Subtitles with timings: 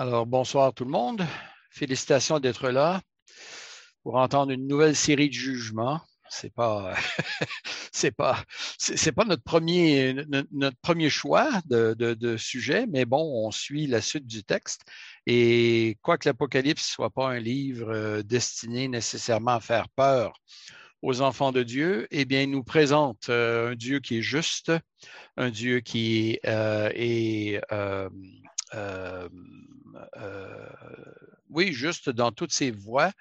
[0.00, 1.26] Alors, bonsoir tout le monde.
[1.72, 3.02] Félicitations d'être là
[4.04, 6.00] pour entendre une nouvelle série de jugements.
[6.30, 6.94] C'est pas,
[7.92, 8.44] c'est pas,
[8.78, 10.14] c'est pas notre premier,
[11.10, 14.82] choix de, sujet, mais bon, on suit la suite du texte.
[15.26, 20.32] Et quoique l'Apocalypse soit pas un livre euh, destiné nécessairement à faire peur
[21.02, 24.70] aux enfants de Dieu, eh bien, il nous présente euh, un Dieu qui est juste,
[25.36, 27.60] un Dieu qui euh, est
[28.74, 29.28] euh,
[31.50, 33.12] oui, juste dans toutes ses voies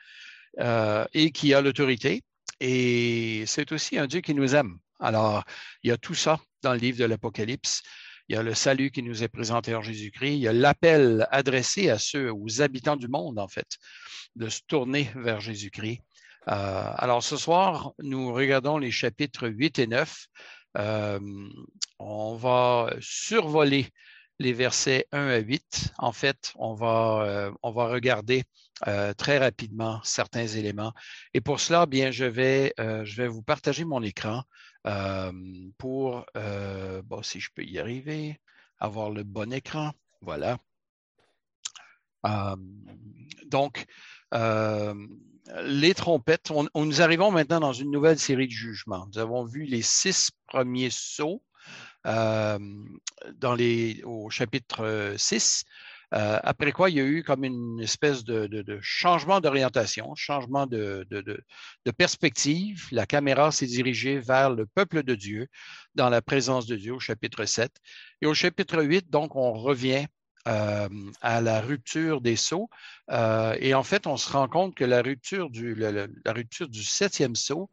[0.60, 2.24] euh, et qui a l'autorité.
[2.60, 4.78] Et c'est aussi un Dieu qui nous aime.
[5.00, 5.44] Alors,
[5.84, 7.84] il y a tout ça dans le livre de l'Apocalypse.
[8.30, 10.34] Il y a le salut qui nous est présenté en Jésus-Christ.
[10.34, 13.78] Il y a l'appel adressé à ceux, aux habitants du monde, en fait,
[14.36, 16.02] de se tourner vers Jésus-Christ.
[16.46, 20.28] alors, ce soir, nous regardons les chapitres 8 et 9.
[22.00, 23.88] on va survoler
[24.40, 25.94] les versets 1 à 8.
[25.98, 28.44] En fait, on va, euh, regarder
[28.88, 30.94] euh, très rapidement certains éléments.
[31.34, 34.44] Et pour cela, bien, je vais, euh, vous partager mon écran
[35.78, 36.26] pour,
[37.04, 38.40] bon, si je peux y arriver,
[38.80, 39.92] avoir le bon écran.
[40.22, 40.58] Voilà.
[43.48, 43.86] donc,
[44.32, 49.08] les trompettes, nous arrivons maintenant dans une nouvelle série de jugements.
[49.12, 51.44] Nous avons vu les six premiers sauts
[52.08, 55.66] dans les, au chapitre 6.
[56.14, 61.06] Euh, après quoi, il y a eu comme une espèce de, changement d'orientation, changement de,
[61.10, 62.88] de, perspective.
[62.92, 65.48] La caméra s'est dirigée vers le peuple de Dieu,
[65.96, 67.72] dans la présence de Dieu au chapitre 7.
[68.22, 70.06] Et au chapitre 8, donc, on revient
[70.48, 70.88] euh,
[71.22, 72.70] à la rupture des sceaux.
[73.12, 77.36] et en fait, on se rend compte que la rupture du, la rupture du septième
[77.36, 77.70] sceau,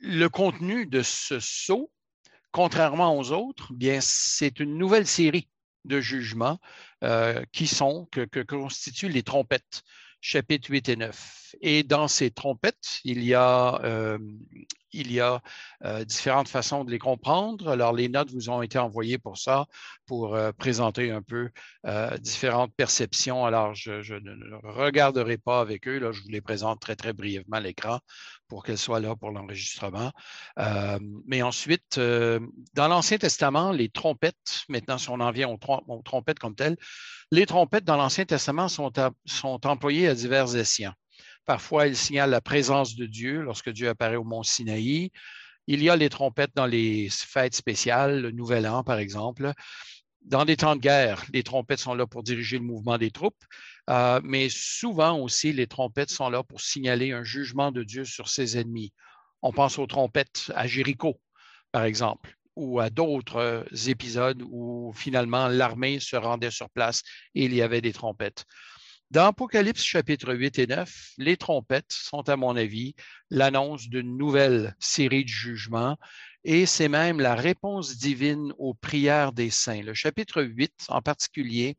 [0.00, 1.92] le contenu de ce sceau
[2.52, 5.48] contrairement aux autres, bien, c'est une nouvelle série
[5.84, 6.58] de jugements
[7.02, 9.82] euh, qui sont, que, que, constituent les trompettes,
[10.22, 11.56] chapitres 8 et 9.
[11.60, 14.18] Et dans ces trompettes, il y a, euh,
[14.92, 15.42] il y a
[15.84, 17.68] euh, différentes façons de les comprendre.
[17.68, 19.66] Alors, les notes vous ont été envoyées pour ça,
[20.06, 21.50] pour euh, présenter un peu
[22.20, 23.44] différentes perceptions.
[23.44, 24.32] Alors, je, je, ne
[24.62, 25.98] regarderai pas avec eux.
[25.98, 27.98] Là, je vous les présente très, très brièvement à l'écran
[28.46, 30.12] pour qu'elles soient là pour l'enregistrement.
[31.26, 36.38] mais ensuite, dans l'Ancien Testament, les trompettes, maintenant, si on en vient aux, aux trompettes
[36.38, 36.76] comme telles,
[37.32, 38.92] les trompettes dans l'Ancien Testament sont,
[39.24, 40.92] sont employées à divers escients.
[41.46, 45.10] Parfois, il signale la présence de Dieu lorsque Dieu apparaît au mont Sinaï.
[45.66, 49.52] Il y a les trompettes dans les fêtes spéciales, le Nouvel An, par exemple.
[50.20, 53.42] Dans des temps de guerre, les trompettes sont là pour diriger le mouvement des troupes,
[53.88, 58.28] euh, mais souvent aussi, les trompettes sont là pour signaler un jugement de Dieu sur
[58.28, 58.92] ses ennemis.
[59.40, 61.18] On pense aux trompettes à Jéricho,
[61.72, 67.02] par exemple, ou à d'autres épisodes où finalement l'armée se rendait sur place
[67.34, 68.44] et il y avait des trompettes.
[69.10, 72.94] Dans Apocalypse chapitre 8 et 9, les trompettes sont, à mon avis,
[73.28, 75.98] l'annonce d'une nouvelle série de jugements
[76.44, 79.82] et c'est même la réponse divine aux prières des saints.
[79.82, 81.76] Le chapitre 8 en particulier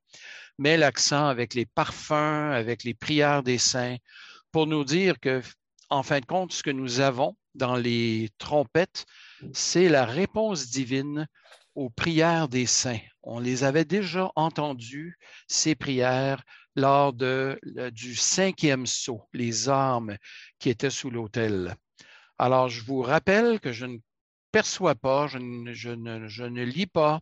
[0.60, 3.98] met l'accent avec les parfums, avec les prières des saints
[4.52, 5.42] pour nous dire que,
[5.90, 9.06] en fin de compte, ce que nous avons dans les trompettes,
[9.52, 11.28] c'est la réponse divine
[11.76, 13.00] aux prières des saints.
[13.24, 15.18] On les avait déjà entendues,
[15.48, 16.44] ces prières,
[16.76, 20.18] lors du cinquième saut, les armes
[20.60, 21.76] qui étaient sous l'autel.
[22.40, 23.98] Alors, je vous rappelle que je ne
[24.52, 27.22] perçois pas, je ne lis pas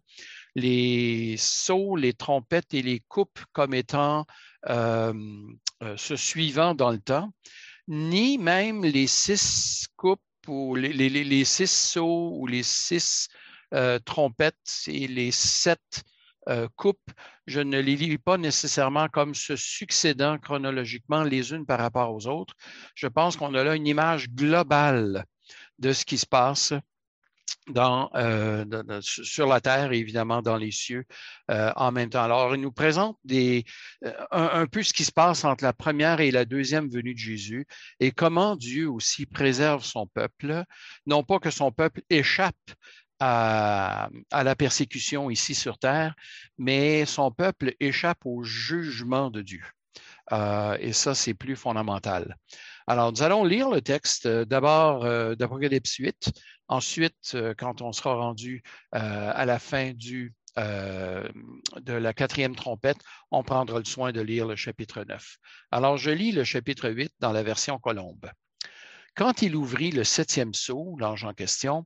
[0.55, 4.25] les sauts, les trompettes et les coupes comme étant
[4.69, 5.13] euh,
[5.83, 7.31] euh, se suivant dans le temps,
[7.87, 13.27] ni même les six coupes ou les, six sauts ou les six
[13.73, 16.03] euh, trompettes et les sept
[16.49, 17.11] euh, coupes,
[17.45, 22.27] je ne les lis pas nécessairement comme se succédant chronologiquement les unes par rapport aux
[22.27, 22.55] autres.
[22.95, 25.25] Je pense qu'on a là une image globale
[25.79, 26.73] de ce qui se passe
[27.77, 28.65] euh,
[29.01, 31.05] sur la terre et évidemment dans les cieux
[31.49, 32.23] euh, en même temps.
[32.23, 33.65] Alors, il nous présente des,
[34.31, 37.67] un, peu ce qui se passe entre la première et la deuxième venue de Jésus
[37.99, 40.63] et comment Dieu aussi préserve son peuple,
[41.05, 42.55] non pas que son peuple échappe
[43.21, 46.15] à, la persécution ici sur terre,
[46.57, 49.63] mais son peuple échappe au jugement de Dieu.
[50.31, 52.35] Euh, et ça, c'est plus fondamental.
[52.87, 56.31] Alors, nous allons lire le texte euh, d'abord euh, d'Apocalypse 8.
[56.71, 58.63] Ensuite, quand on sera rendu
[58.93, 64.55] à la fin du, de la quatrième trompette, on prendra le soin de lire le
[64.55, 65.37] chapitre 9.
[65.71, 68.31] Alors, je lis le chapitre 8 dans la version colombe.
[69.15, 71.85] Quand il ouvrit le septième sceau, l'ange en question,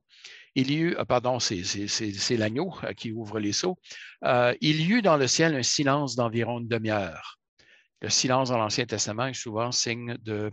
[0.54, 3.80] il y eut, pardon, c'est l'agneau qui ouvre les seaux,
[4.22, 7.40] il y eut dans le ciel un silence d'environ une demi-heure.
[8.02, 10.52] Le silence dans l'Ancien Testament est souvent signe de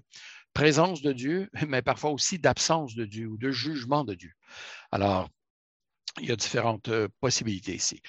[0.53, 4.31] présence de Dieu, mais parfois aussi d'absence de Dieu ou de jugement de Dieu.
[4.91, 5.29] Alors,
[6.19, 8.01] il y a différentes possibilités ici.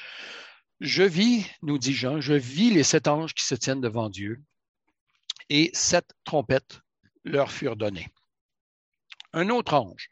[0.81, 4.43] Je vis, nous dit Jean, je vis les sept anges qui se tiennent devant Dieu
[5.49, 6.81] et sept trompettes
[7.25, 8.09] leur furent données.
[9.33, 10.11] Un autre ange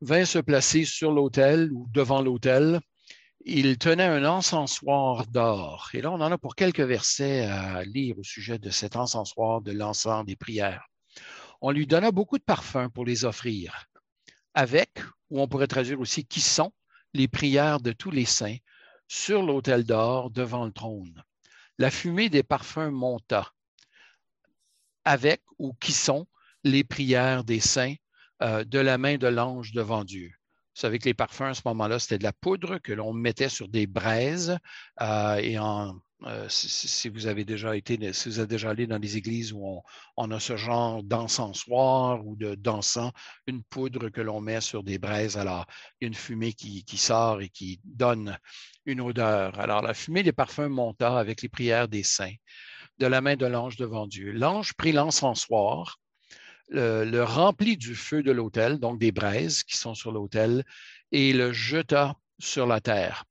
[0.00, 2.80] vint se placer sur l'autel ou devant l'autel.
[3.44, 5.90] Il tenait un encensoir d'or.
[5.94, 9.60] Et là, on en a pour quelques versets à lire au sujet de cet encensoir
[9.60, 10.86] de l'encens des prières.
[11.60, 13.86] On lui donna beaucoup de parfums pour les offrir,
[14.54, 15.00] avec,
[15.30, 16.72] ou on pourrait traduire aussi, qui sont
[17.14, 18.58] les prières de tous les saints
[19.08, 21.22] sur l'autel d'or devant le trône.
[21.78, 23.52] La fumée des parfums monta,
[25.04, 26.26] avec ou qui sont
[26.64, 27.94] les prières des saints
[28.42, 30.28] euh, de la main de l'ange devant Dieu.
[30.28, 33.48] Vous savez que les parfums à ce moment-là, c'était de la poudre que l'on mettait
[33.48, 34.58] sur des braises
[35.00, 38.98] euh, et en, euh, si, vous avez déjà été, si vous êtes déjà allé dans
[38.98, 39.82] des églises où
[40.16, 43.12] on, a ce genre d'encensoir ou d'encens,
[43.46, 45.66] une poudre que l'on met sur des braises, alors
[46.00, 48.36] une fumée qui, qui, sort et qui donne
[48.84, 49.58] une odeur.
[49.60, 52.34] Alors la fumée des parfums monta avec les prières des saints
[52.98, 54.32] de la main de l'ange devant Dieu.
[54.32, 55.98] L'ange prit l'encensoir
[56.68, 60.64] le, remplit du feu de l'autel, donc des braises qui sont sur l'autel,
[61.12, 63.24] et le jeta sur la terre.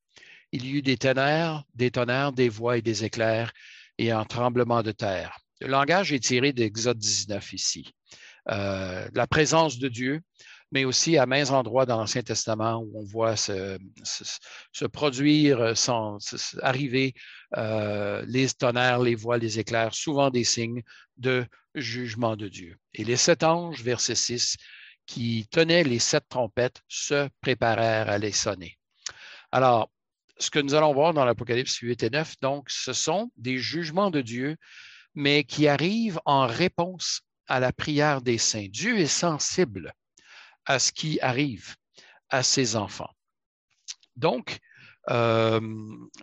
[0.52, 3.52] Il y eut des tonnerres, des tonnerres, des voix et des éclairs,
[3.98, 5.40] et un tremblement de terre.
[5.60, 7.92] Le langage est tiré d'Exode 19 ici.
[8.50, 10.22] Euh, la présence de Dieu,
[10.72, 13.78] mais aussi à maints endroits dans l'Ancien Testament où on voit se,
[14.92, 15.74] produire,
[16.62, 17.14] arriver
[17.58, 20.84] euh, les tonnerres, les voix, les éclairs, souvent des signes
[21.18, 21.46] de
[21.76, 22.78] jugement de Dieu.
[22.94, 24.58] Et les sept anges, verset 6,
[25.06, 28.78] qui tenaient les sept trompettes, se préparèrent à les sonner.
[29.52, 29.90] Alors,
[30.40, 34.12] ce que nous allons voir dans l'Apocalypse 8 et 9, donc, ce sont des jugements
[34.12, 34.58] de Dieu,
[35.16, 38.68] mais qui arrivent en réponse à la prière des saints.
[38.70, 39.94] Dieu est sensible
[40.66, 41.76] à ce qui arrive
[42.30, 43.14] à ses enfants.
[44.16, 44.60] Donc,
[45.10, 45.60] euh,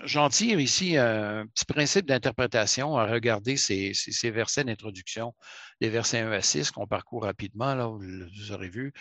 [0.04, 3.92] j'en tire ici un petit principe d'interprétation à regarder ces,
[4.30, 5.34] versets d'introduction,
[5.80, 8.92] les versets 1 à 6 qu'on parcourt rapidement, là, vous aurez vu.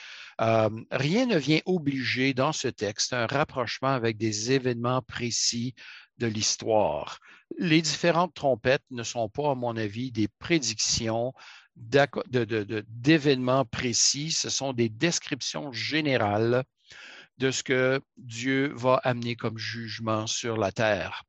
[0.41, 5.75] Euh, rien ne vient obliger dans ce texte un rapprochement avec des événements précis
[6.17, 7.19] de l'histoire.
[7.57, 11.33] Les différentes trompettes ne sont pas, à mon avis, des prédictions
[11.75, 16.63] d'événements précis, ce sont des descriptions générales
[17.37, 21.23] de ce que Dieu va amener comme jugement sur la terre.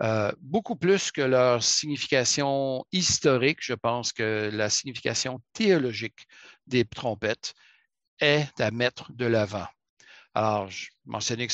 [0.00, 6.26] Euh, beaucoup plus que leur signification historique, je pense que la signification théologique
[6.66, 7.54] des trompettes
[8.20, 9.66] est à mettre de l'avant.
[10.34, 11.52] Alors, je mentionnais que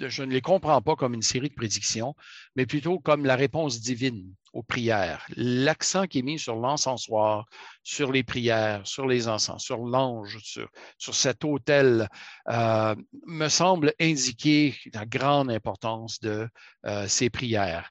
[0.00, 2.14] je ne les comprends pas comme une série de prédictions,
[2.56, 5.26] mais plutôt comme la réponse divine aux prières.
[5.36, 7.46] L'accent qui est mis sur l'encensoir,
[7.82, 12.08] sur les prières, sur les encens, sur l'ange, sur, cet autel,
[12.48, 12.94] euh,
[13.26, 16.48] me semble indiquer la grande importance de
[16.86, 17.90] euh, ces prières.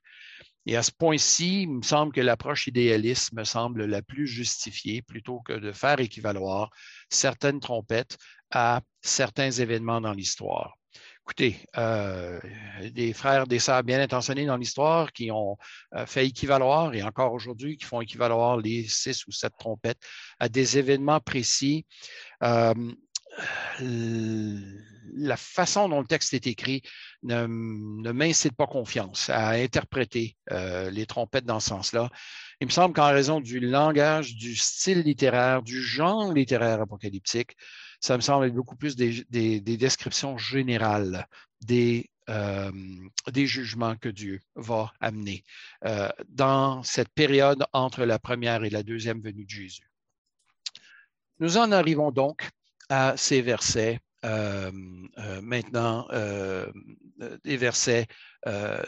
[0.66, 5.02] Et à ce point-ci, il me semble que l'approche idéaliste me semble la plus justifiée
[5.02, 6.70] plutôt que de faire équivaloir
[7.10, 8.18] certaines trompettes
[8.52, 10.78] à certains événements dans l'histoire.
[11.26, 12.38] Écoutez, euh,
[12.92, 15.58] des frères, des sœurs bien intentionnés dans l'histoire qui ont
[15.96, 20.02] euh, fait équivaloir, et encore aujourd'hui, qui font équivaloir les six ou sept trompettes
[20.40, 21.86] à des événements précis.
[22.44, 22.74] Euh,
[25.16, 26.82] la façon dont le texte est écrit
[27.24, 32.12] ne, m'incite pas confiance à interpréter les trompettes dans ce sens-là.
[32.60, 37.56] Il me semble qu'en raison du langage, du style littéraire, du genre littéraire apocalyptique,
[38.04, 41.26] ça me semble être beaucoup plus des, descriptions générales
[41.62, 42.70] des, euh,
[43.32, 45.46] des jugements que Dieu va amener
[45.86, 49.90] euh, dans cette période entre la première et la deuxième venue de Jésus.
[51.40, 52.50] Nous en arrivons donc
[52.90, 54.70] à ces versets euh,
[55.42, 56.06] maintenant,
[57.46, 58.08] des versets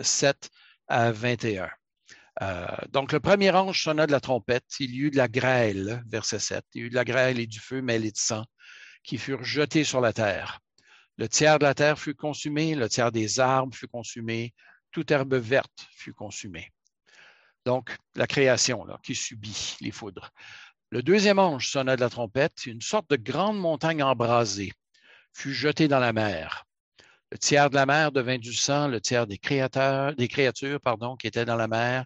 [0.02, 0.50] 7
[0.90, 1.70] à 21.
[2.92, 6.40] donc, le premier ange sonna de la trompette, il y eut de la grêle, verset
[6.40, 8.46] 7, il y eut de la grêle et du feu mêlé de sang
[9.06, 10.60] qui furent jetés sur la terre.
[11.18, 14.54] Le tiers de la terre fut consumé, le tiers des arbres fut consumé,
[14.92, 16.72] toute herbe verte fut consumée.
[17.66, 20.32] Donc, la création qui subit les foudres.
[20.90, 24.74] Le deuxième ange sonna de la trompette, une sorte de grande montagne embrasée
[25.34, 26.66] fut jetée dans la mer.
[27.32, 30.80] Le tiers de la mer devint du sang, le tiers des, créateurs, des créatures
[31.20, 32.06] qui étaient dans la mer,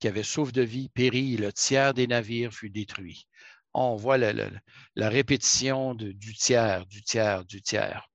[0.00, 3.26] qui avaient souffle de vie, périt, et le tiers des navires fut détruit
[3.76, 8.08] on voit la, répétition du tiers, du tiers, du tiers.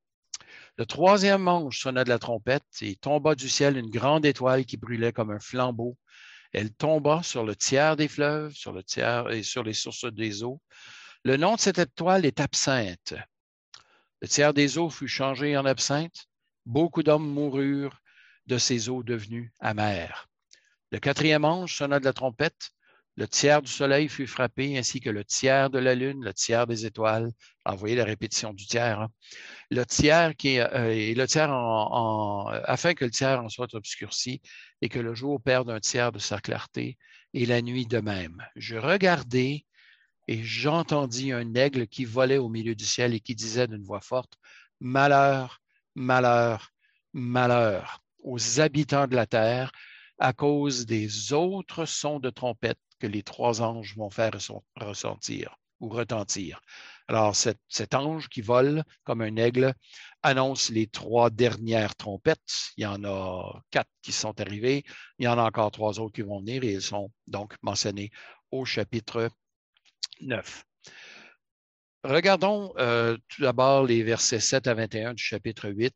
[0.78, 4.78] Le troisième ange sonna de la trompette et tomba du ciel une grande étoile qui
[4.78, 5.98] brûlait comme un flambeau.
[6.54, 10.44] Elle tomba sur le tiers des fleuves, sur le tiers et sur les sources des
[10.44, 10.60] eaux.
[11.24, 13.14] Le nom de cette étoile est absinthe.
[14.22, 16.26] Le tiers des eaux fut changé en absinthe.
[16.66, 18.00] Beaucoup d'hommes moururent
[18.48, 20.28] de ces eaux devenues amères.
[20.92, 22.72] Le quatrième ange sonna de la trompette.
[23.18, 26.66] Le tiers du soleil fut frappé, ainsi que le tiers de la lune, le tiers
[26.66, 27.32] des étoiles.
[27.66, 29.02] Alors, vous voyez la répétition du tiers.
[29.02, 29.10] Hein.
[29.70, 31.26] Le tiers qui est, euh,
[32.66, 34.42] afin que le tiers en soit obscurci
[34.82, 36.98] et que le jour perde un tiers de sa clarté
[37.34, 38.42] et la nuit de même.
[38.56, 39.66] Je regardais
[40.28, 44.02] et j'entendis un aigle qui volait au milieu du ciel et qui disait d'une voix
[44.02, 44.34] forte,
[44.80, 45.62] Malheur,
[45.96, 46.72] malheur,
[47.14, 49.72] malheur aux habitants de la terre
[50.18, 54.32] à cause des autres sons de trompette que les trois anges vont faire
[54.76, 56.62] ressentir ou retentir.
[57.08, 59.74] Alors, cet, ange qui vole comme un aigle
[60.22, 62.72] annonce les trois dernières trompettes.
[62.78, 64.84] Il y en a quatre qui sont arrivées.
[65.18, 68.12] Il y en a encore trois autres qui vont venir et ils sont donc mentionnés
[68.52, 69.30] au chapitre
[70.22, 70.64] 9.
[72.04, 75.94] Regardons euh, tout d'abord les versets 7 à 21 du chapitre 8.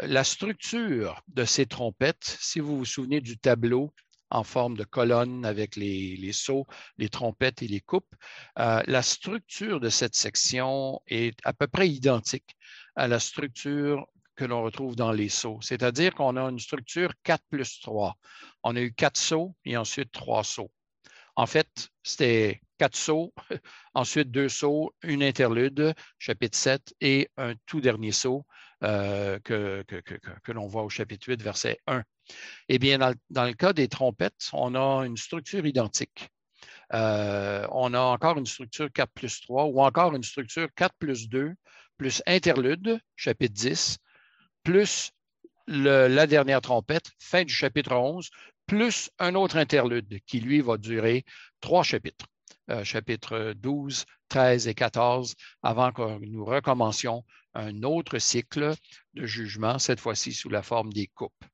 [0.00, 3.92] La structure de ces trompettes, si vous vous souvenez du tableau
[4.32, 6.66] en forme de colonne avec les, les sauts,
[6.98, 8.14] les trompettes et les coupes,
[8.58, 12.56] euh, la structure de cette section est à peu près identique
[12.96, 15.60] à la structure que l'on retrouve dans les sauts.
[15.60, 18.16] C'est-à-dire qu'on a une structure 4 plus 3.
[18.62, 20.70] On a eu quatre sauts et ensuite trois sauts.
[21.36, 23.32] En fait, c'était quatre sauts,
[23.94, 28.44] ensuite deux sauts, une interlude, chapitre 7, et un tout dernier saut
[28.82, 32.02] euh, que, que, l'on voit au chapitre 8, verset 1.
[32.68, 32.98] Eh bien,
[33.30, 36.28] dans, le cas des trompettes, on a une structure identique.
[36.94, 41.28] Euh, on a encore une structure 4 plus 3 ou encore une structure 4 plus
[41.28, 41.54] 2
[41.96, 43.98] plus interlude, chapitre 10,
[44.64, 45.12] plus
[45.68, 48.28] la dernière trompette, fin du chapitre 11,
[48.66, 51.24] plus un autre interlude qui, lui, va durer
[51.60, 52.26] trois chapitres,
[52.82, 57.24] chapitres 12, 13 et 14, avant que nous recommencions
[57.54, 58.74] un autre cycle
[59.14, 61.44] de jugement, cette fois-ci sous la forme des coupes.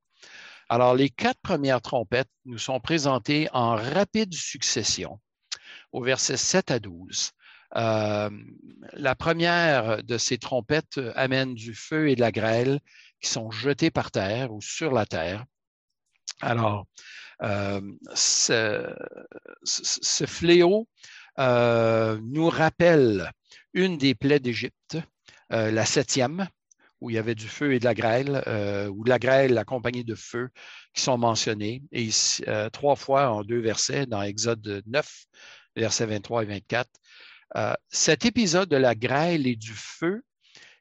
[0.69, 5.19] Alors, les quatre premières trompettes nous sont présentées en rapide succession
[5.93, 7.33] au verset 7 à 12.
[7.77, 8.31] Euh,
[8.93, 12.81] la première de ces trompettes amène du feu et de la grêle
[13.21, 15.45] qui sont jetés par terre ou sur la terre.
[16.41, 16.87] Alors,
[17.43, 17.81] euh,
[18.15, 18.95] ce,
[20.27, 20.87] fléau
[21.39, 23.33] euh, nous rappelle
[23.73, 24.99] une des plaies d'Égypte,
[25.51, 26.47] la septième,
[27.01, 28.43] où il y avait du feu et de la grêle,
[28.93, 30.49] ou de la grêle accompagnée de feu,
[30.95, 32.09] qui sont mentionnés, et
[32.73, 35.25] trois fois en deux versets, dans Exode 9,
[35.77, 36.91] versets 23 et 24.
[37.91, 40.23] cet épisode de la grêle et du feu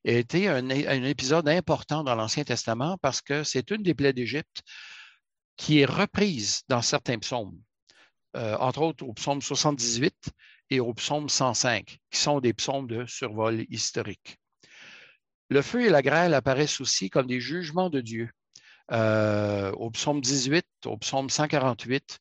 [0.06, 0.70] a été un,
[1.04, 4.62] épisode important dans l'Ancien Testament parce que c'est une des plaies d'Égypte
[5.58, 7.60] qui est reprise dans certains psaumes,
[8.36, 10.14] euh, entre autres au psaume 78
[10.70, 14.38] et au psaume 105, qui sont des psaumes de survol historique.
[15.50, 18.30] Le feu et la grêle apparaissent aussi comme des jugements de Dieu.
[18.92, 22.20] Euh, au psaume 18, au psaume 148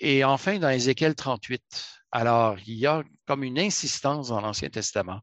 [0.00, 1.62] et enfin dans Ézéchiel 38.
[2.10, 5.20] Alors, il y a comme une insistance dans l'Ancien Testament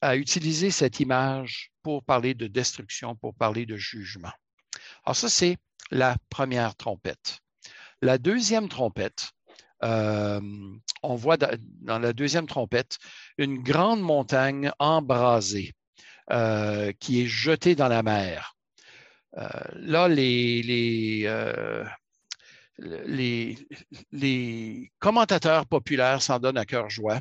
[0.00, 4.32] à utiliser cette image pour parler de destruction, pour parler de jugement.
[5.04, 5.56] Alors ça, c'est
[5.90, 7.38] la première trompette.
[8.02, 9.30] La deuxième trompette,
[9.84, 10.40] euh,
[11.02, 12.98] on voit dans la deuxième trompette
[13.38, 15.72] une grande montagne embrasée
[16.30, 18.56] euh, qui est jetée dans la mer.
[19.38, 20.62] Euh, là, les,
[24.12, 27.20] les, commentateurs populaires s'en donnent à cœur joie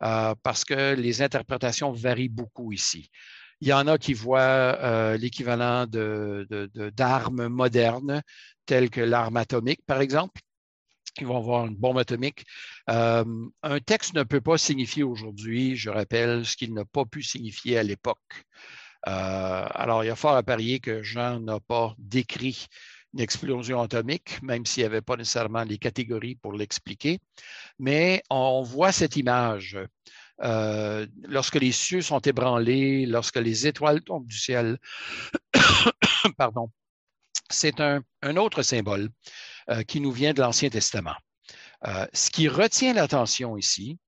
[0.00, 3.10] parce que les interprétations varient beaucoup ici.
[3.62, 8.20] Il y en a qui voient euh, l'équivalent d'armes modernes,
[8.66, 10.40] telles que l'arme atomique, par exemple.
[11.20, 12.44] Ils vont voir une bombe atomique.
[12.88, 13.24] Euh,
[13.62, 17.78] un texte ne peut pas signifier aujourd'hui, je rappelle, ce qu'il n'a pas pu signifier
[17.78, 18.44] à l'époque.
[19.08, 22.66] Euh, alors, il y a fort à parier que Jean n'a pas décrit
[23.14, 27.18] une explosion atomique, même s'il n'y avait pas nécessairement les catégories pour l'expliquer.
[27.78, 29.78] Mais on voit cette image
[30.42, 34.78] euh, lorsque les cieux sont ébranlés, lorsque les étoiles tombent du ciel.
[36.36, 36.70] Pardon.
[37.50, 38.02] C'est un,
[38.36, 39.10] autre symbole
[39.70, 41.14] euh, qui nous vient de l'Ancien Testament.
[41.86, 43.98] Euh, ce qui retient l'attention ici,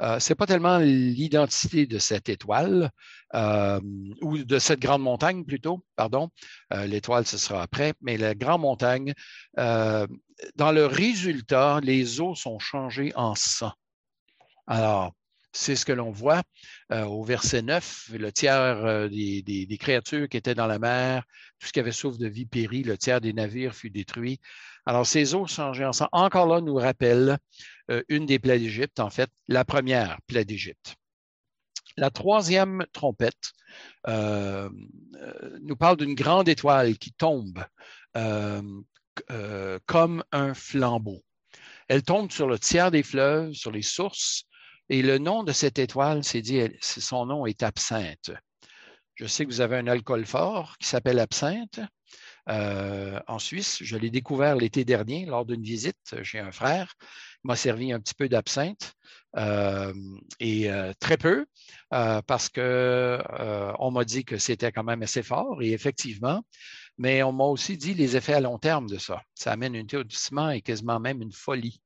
[0.00, 2.90] ce n'est pas tellement l'identité de cette étoile
[4.20, 6.30] ou de cette grande montagne plutôt, pardon.
[6.72, 9.12] L'étoile, ce sera après, mais la grande montagne,
[9.54, 13.72] dans le résultat, les eaux sont changées en sang.
[14.66, 15.12] Alors,
[15.52, 16.42] C'est ce que l'on voit
[16.90, 18.12] au verset 9.
[18.14, 21.24] Le tiers des, créatures qui étaient dans la mer,
[21.58, 24.40] tout ce qui avait souffle de vie périt, le tiers des navires fut détruit.
[24.86, 27.36] Alors, ces eaux changées ensemble, encore là, nous rappellent
[28.08, 30.96] une des plaies d'Égypte, en fait, la première plaie d'Égypte.
[31.96, 33.52] La troisième trompette
[34.08, 34.70] euh,
[35.16, 37.64] euh, nous parle d'une grande étoile qui tombe
[38.16, 38.62] euh,
[39.86, 41.22] comme un flambeau.
[41.88, 44.44] Elle tombe sur le tiers des fleuves, sur les sources,
[44.88, 48.30] et le nom de cette étoile, c'est dit, son nom est absinthe.
[49.14, 51.80] Je sais que vous avez un alcool fort qui s'appelle absinthe.
[52.46, 53.78] en Suisse.
[53.82, 56.94] Je l'ai découvert l'été dernier lors d'une visite chez un frère.
[57.44, 58.94] Il m'a servi un petit peu d'absinthe.
[59.36, 59.94] Euh,
[60.40, 61.46] et euh, très peu,
[61.94, 66.42] euh, parce qu'on m'a dit que c'était quand même assez fort, et effectivement,
[66.98, 69.22] mais on m'a aussi dit les effets à long terme de ça.
[69.34, 71.80] Ça amène un étourdissement et quasiment même une folie.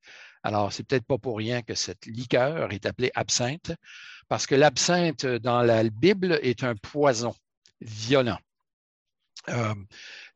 [0.47, 3.73] Alors, c'est peut-être pas pour rien que cette liqueur est appelée absinthe,
[4.29, 7.35] parce que l'absinthe dans la Bible est un poison
[7.81, 8.39] violent.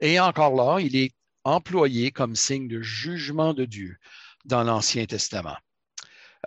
[0.00, 1.12] et encore là, il est
[1.44, 3.98] employé comme signe de jugement de Dieu
[4.44, 5.56] dans l'Ancien Testament.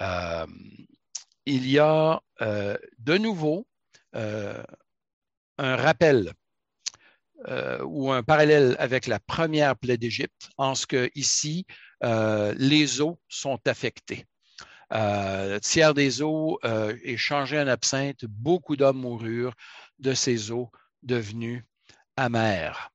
[0.02, 0.46] Euh,
[1.46, 3.66] il y a euh, de nouveau
[4.14, 4.62] euh,
[5.58, 6.34] un rappel
[7.86, 11.66] ou un parallèle avec la première plaie d'Égypte, en ce que ici,
[12.02, 14.26] les eaux sont affectées.
[14.94, 18.26] le tiers des eaux est changé en absinthe.
[18.26, 19.56] Beaucoup d'hommes moururent
[20.00, 20.72] de ces eaux
[21.02, 21.66] devenues
[22.16, 22.92] amères.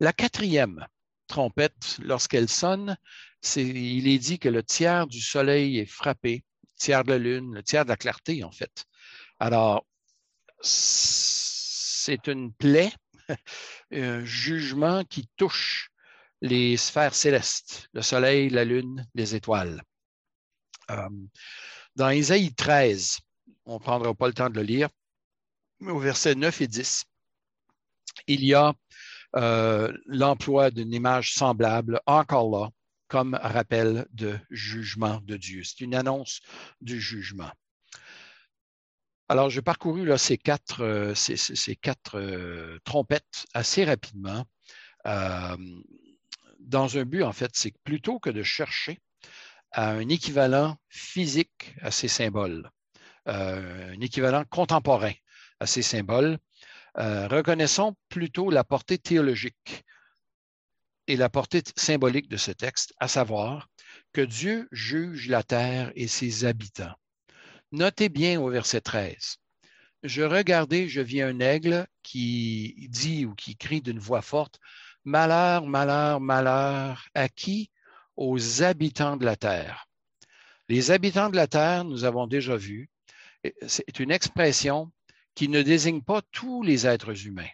[0.00, 0.86] La quatrième
[1.26, 2.96] trompette, lorsqu'elle sonne,
[3.56, 7.54] il est dit que le tiers du soleil est frappé, le tiers de la lune,
[7.54, 8.84] le tiers de la clarté, en fait.
[9.38, 9.86] Alors,
[10.60, 12.92] c'est une plaie,
[13.92, 15.90] un jugement qui touche
[16.40, 19.82] les sphères célestes, le soleil, la lune, les étoiles.
[20.90, 21.08] Euh,
[21.96, 23.18] dans Isaïe 13,
[23.64, 24.88] on ne prendra pas le temps de le lire,
[25.80, 27.04] mais au verset 9 et 10,
[28.26, 28.74] il y a
[29.36, 32.68] euh, l'emploi d'une image semblable, encore là,
[33.08, 35.62] comme rappel de jugement de Dieu.
[35.64, 36.40] C'est une annonce
[36.80, 37.50] du jugement.
[39.28, 41.14] Alors, j'ai parcouru ces quatre, euh,
[42.14, 44.44] euh, trompettes assez rapidement,
[45.06, 45.56] euh,
[46.60, 49.00] dans un but, en fait, c'est plutôt que de chercher
[49.72, 52.70] un équivalent physique à ces symboles,
[53.26, 55.14] un équivalent contemporain
[55.58, 56.38] à ces symboles,
[56.96, 59.84] reconnaissons plutôt la portée théologique
[61.08, 63.68] et la portée symbolique de ce texte, à savoir
[64.12, 66.94] que Dieu juge la terre et ses habitants.
[67.74, 69.38] Notez bien au verset 13.
[70.04, 74.60] Je regardais, je vis un aigle qui dit ou qui crie d'une voix forte,
[75.02, 77.72] Malheur, malheur, malheur, à qui?
[78.16, 79.86] Aux habitants de la terre.
[80.68, 82.90] Les habitants de la terre, nous avons déjà vu,
[83.66, 84.92] c'est une expression
[85.34, 87.50] qui ne désigne pas tous les êtres humains.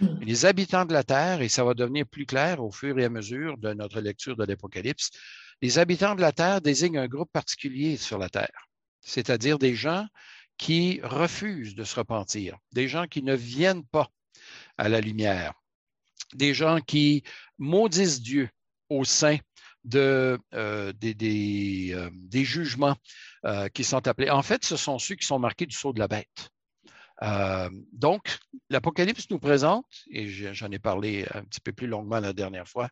[0.00, 0.20] Hmm.
[0.20, 3.10] Les habitants de la Terre, et ça va devenir plus clair au fur et à
[3.10, 5.10] mesure de notre lecture de l'Apocalypse,
[5.60, 8.69] les habitants de la Terre désignent un groupe particulier sur la Terre,
[9.00, 10.06] c'est-à-dire des gens
[10.58, 14.10] qui refusent de se repentir, des gens qui ne viennent pas
[14.76, 15.54] à la lumière,
[16.34, 17.22] des gens qui
[17.58, 18.50] maudissent Dieu
[18.88, 19.38] au sein
[19.94, 20.36] euh,
[20.92, 22.96] des, euh, des, jugements
[23.46, 24.28] euh, qui sont appelés.
[24.28, 26.50] En fait, ce sont ceux qui sont marqués du sceau de la bête.
[27.92, 28.38] Donc,
[28.70, 32.88] l'Apocalypse nous présente, et j'en ai parlé un petit peu plus longuement la dernière fois,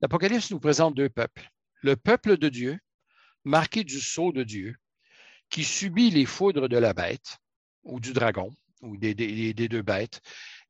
[0.00, 1.48] l'Apocalypse nous présente deux peuples.
[1.82, 2.78] Le peuple de Dieu,
[3.44, 4.76] marqué du sceau de Dieu,
[5.50, 7.38] qui subit les foudres de la bête
[7.82, 8.50] ou du dragon,
[8.82, 10.20] ou des, deux bêtes,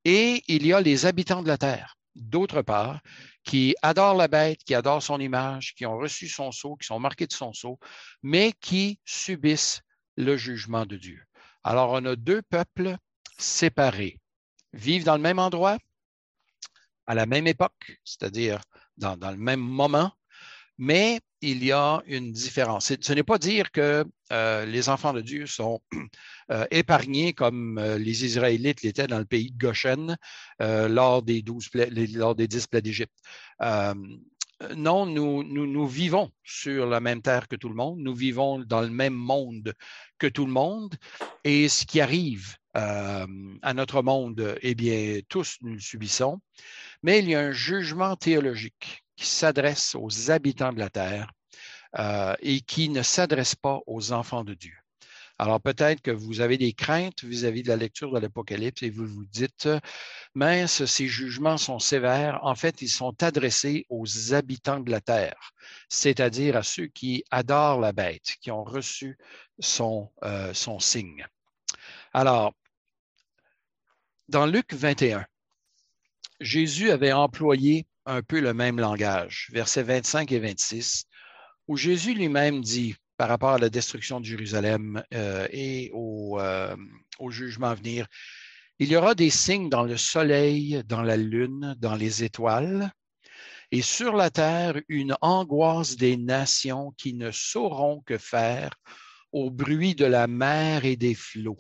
[0.05, 3.01] et il y a les habitants de la terre, d'autre part,
[3.45, 6.99] qui adorent la bête, qui adorent son image, qui ont reçu son sceau, qui sont
[6.99, 7.79] marqués de son sceau,
[8.23, 9.83] mais qui subissent
[10.17, 11.23] le jugement de Dieu.
[11.65, 12.97] Alors, on a deux peuples
[13.39, 14.19] séparés,
[14.73, 15.79] vivent dans le même endroit,
[17.07, 18.61] à la même époque, c'est-à-dire
[18.99, 20.13] dans, le même moment,
[20.77, 22.93] mais il y a une différence.
[23.01, 25.81] Ce n'est pas dire que euh, les enfants de Dieu sont
[26.51, 30.17] euh, épargnés comme euh, les Israélites l'étaient dans le pays de Goshen
[30.61, 31.69] lors, des douze
[32.15, 33.17] lors des dix plaies d'Égypte.
[34.77, 38.81] Non, nous, nous, vivons sur la même terre que tout le monde, nous vivons dans
[38.81, 39.73] le même monde
[40.19, 40.97] que tout le monde,
[41.45, 46.41] et ce qui arrive à notre monde, eh bien, tous nous le subissons,
[47.05, 51.33] mais il y a un jugement théologique qui s'adresse aux habitants de la terre
[51.99, 54.77] euh, et qui ne s'adresse pas aux enfants de Dieu.
[55.39, 59.07] Alors peut-être que vous avez des craintes vis-à-vis de la lecture de l'Apocalypse et vous
[59.07, 59.69] vous dites,
[60.35, 62.39] mince, ces jugements sont sévères.
[62.43, 65.53] En fait, ils sont adressés aux habitants de la terre,
[65.89, 69.19] c'est-à-dire à ceux qui adorent la bête, qui ont reçu
[69.59, 71.27] son, euh, son signe.
[72.13, 72.53] Alors,
[74.29, 75.25] dans Luc 21,
[76.41, 81.05] Jésus avait employé un peu le même langage, versets 25 et 26,
[81.69, 86.77] où Jésus lui-même dit, par rapport à la destruction de Jérusalem euh, et euh,
[87.19, 88.07] au, jugement à venir,
[88.79, 92.91] il y aura des signes dans le soleil, dans la lune, dans les étoiles,
[93.71, 98.71] et sur la terre une angoisse des nations qui ne sauront que faire
[99.33, 101.59] au bruit de la mer et des flots.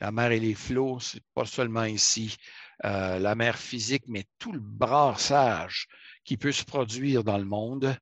[0.00, 2.36] La mer et les flots, c'est pas seulement ici
[2.84, 5.88] euh, la mer physique, mais tout le brassage
[6.24, 7.96] qui peut se produire dans le monde.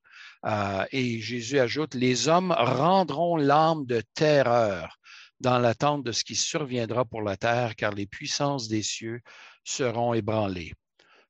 [0.44, 4.98] Euh, et Jésus ajoute, les hommes rendront l'âme de terreur
[5.40, 9.20] dans l'attente de ce qui surviendra pour la terre, car les puissances des cieux
[9.64, 10.72] seront ébranlées.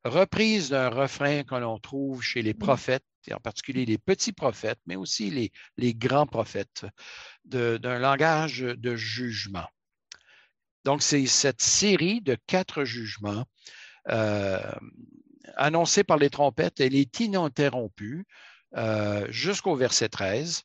[0.04, 4.78] Reprise d'un refrain que l'on trouve chez les prophètes, et en particulier les petits prophètes,
[4.86, 6.86] mais aussi les, les grands prophètes,
[7.44, 9.66] d'un langage de jugement.
[10.86, 13.44] Donc, c'est cette série de quatre jugements
[14.08, 14.60] euh,
[15.56, 16.78] annoncés par les trompettes.
[16.78, 18.24] Elle est ininterrompue
[18.76, 20.62] euh, jusqu'au verset 13.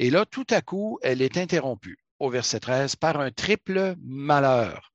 [0.00, 4.92] Et là, tout à coup, elle est interrompue au verset 13 par un triple malheur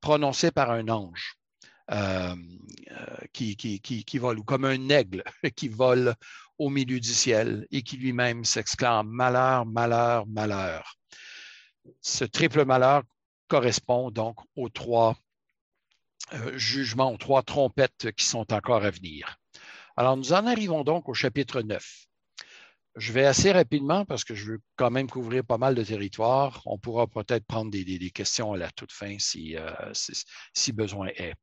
[0.00, 1.34] prononcé par un ange
[1.90, 2.36] euh,
[3.32, 5.24] qui, qui, vole, ou comme un aigle
[5.56, 6.14] qui vole
[6.58, 10.94] au milieu du ciel et qui lui-même s'exclame Malheur, malheur, malheur.
[12.02, 13.02] Ce triple malheur
[13.48, 15.16] correspond donc aux trois
[16.34, 19.36] euh, jugements, aux trois trompettes qui sont encore à venir.
[19.96, 22.06] Alors, nous en arrivons donc au chapitre 9.
[22.96, 26.62] Je vais assez rapidement parce que je veux quand même couvrir pas mal de territoire.
[26.66, 29.70] On pourra peut-être prendre des, questions à la toute fin si, euh,
[30.54, 31.34] si, besoin est.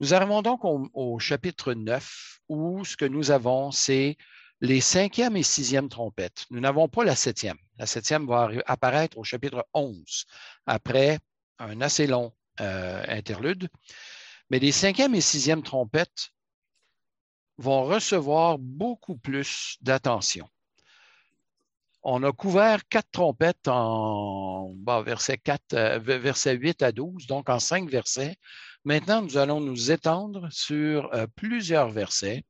[0.00, 4.16] Nous arrivons donc au, au, chapitre 9 où ce que nous avons, c'est
[4.60, 6.46] les cinquième et sixième trompettes.
[6.50, 7.56] Nous n'avons pas la septième.
[7.78, 10.26] La septième va apparaître au chapitre 11,
[10.66, 11.18] après
[11.58, 13.68] un assez long euh, interlude.
[14.50, 16.30] Mais les cinquième et sixième trompettes
[17.56, 20.48] vont recevoir beaucoup plus d'attention.
[22.02, 27.58] On a couvert quatre trompettes en verset, 4, euh, verset 8 à 12, donc en
[27.58, 28.36] cinq versets.
[28.84, 32.44] Maintenant, nous allons nous étendre sur euh, plusieurs versets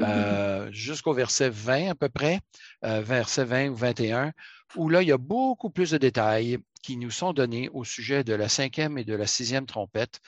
[0.00, 2.40] euh, jusqu'au verset 20 à peu près,
[2.84, 4.32] euh, verset 20 ou 21,
[4.76, 8.24] où là, il y a beaucoup plus de détails qui nous sont donnés au sujet
[8.24, 10.20] de la cinquième et de la sixième trompette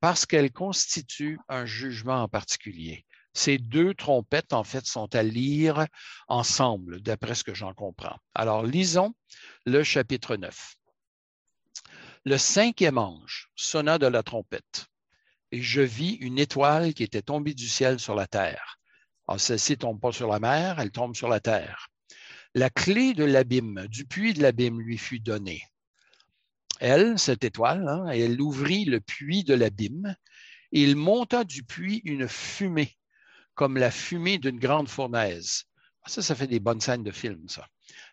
[0.00, 3.06] parce qu'elles constituent un jugement en particulier.
[3.32, 5.86] Ces deux trompettes, en fait, sont à lire
[6.28, 8.18] ensemble, d'après ce que j'en comprends.
[8.34, 9.14] Alors, lisons
[9.66, 10.76] le chapitre 9.
[12.26, 14.86] Le cinquième ange sonna de la trompette,
[15.50, 18.78] et je vis une étoile qui était tombée du ciel sur la terre.
[19.26, 21.88] Alors, celle-ci ne tombe pas sur la mer, elle tombe sur la terre.
[22.54, 25.62] La clé de l'abîme, du puits de l'abîme, lui fut donnée.
[26.80, 30.14] Elle, cette étoile, hein, elle ouvrit le puits de l'abîme
[30.72, 32.96] et il monta du puits une fumée,
[33.54, 35.64] comme la fumée d'une grande fournaise.
[36.02, 37.66] Ah, ça, ça fait des bonnes scènes de film, ça.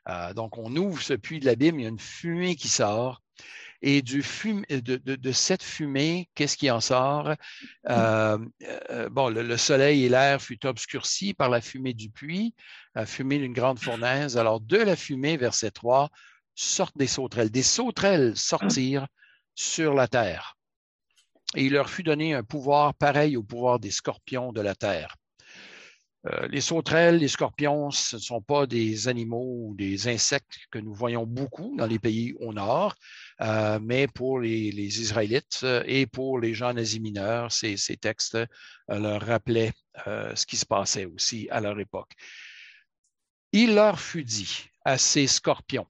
[0.08, 3.22] Euh, donc, on ouvre ce puits de l'abîme, il y a une fumée qui sort
[3.82, 4.24] et du
[4.70, 7.30] de, cette fumée, qu'est-ce qui en sort?
[7.30, 7.36] Mmh.
[7.90, 8.38] Euh,
[8.90, 12.54] euh, bon, le, soleil et l'air fut obscurcis par la fumée du puits,
[12.96, 14.38] la fumée d'une grande fournaise.
[14.38, 16.10] Alors, de la fumée, verset 3,
[16.54, 17.50] sortent des sauterelles.
[17.50, 19.08] Des sauterelles sortirent
[19.56, 20.56] sur la terre.
[21.56, 25.16] Et il leur fut donné un pouvoir pareil au pouvoir des scorpions de la terre.
[26.28, 30.78] Euh, les sauterelles, les scorpions, ce ne sont pas des animaux ou des insectes que
[30.78, 32.94] nous voyons beaucoup dans les pays au nord,
[33.42, 34.70] euh, mais pour les,
[35.02, 38.38] Israélites euh, et pour les gens nazis mineurs, ces, textes
[38.88, 39.74] leur rappelaient
[40.06, 42.12] ce qui se passait aussi à leur époque.
[43.52, 45.88] Il leur fut dit à ces scorpions,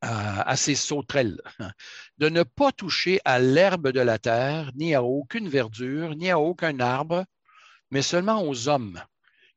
[0.00, 1.40] à ces sauterelles,
[2.18, 6.38] de ne pas toucher à l'herbe de la terre, ni à aucune verdure, ni à
[6.38, 7.24] aucun arbre,
[7.94, 9.00] mais seulement aux hommes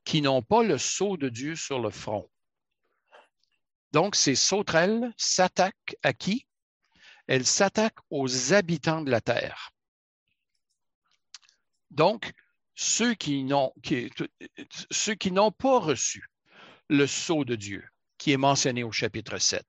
[0.06, 2.30] qui n'ont pas le sceau de Dieu sur le front.
[3.93, 6.45] Donc, ces sauterelles s'attaquent à qui?
[7.26, 9.71] Elles s'attaquent aux habitants de la terre.
[11.89, 12.32] Donc,
[12.76, 13.73] ceux qui n'ont
[15.58, 16.30] pas reçu
[16.89, 17.84] le sceau de Dieu,
[18.19, 19.65] qui est mentionné au chapitre 7.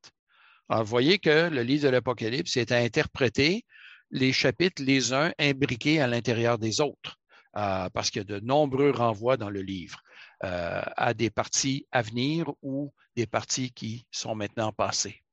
[0.68, 3.64] Alors, vous voyez que le livre de l'Apocalypse est à interpréter
[4.10, 7.17] les chapitres les uns imbriqués à l'intérieur des autres.
[7.58, 10.00] Euh, parce qu'il y a de nombreux renvois dans le livre
[10.44, 15.24] euh, à des parties à venir ou des parties qui sont maintenant passées.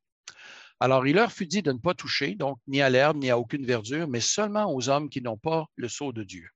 [0.80, 3.38] Alors, il leur fut dit de ne pas toucher, donc ni à l'herbe, ni à
[3.38, 6.50] aucune verdure, mais seulement aux hommes qui n'ont pas le sceau de Dieu.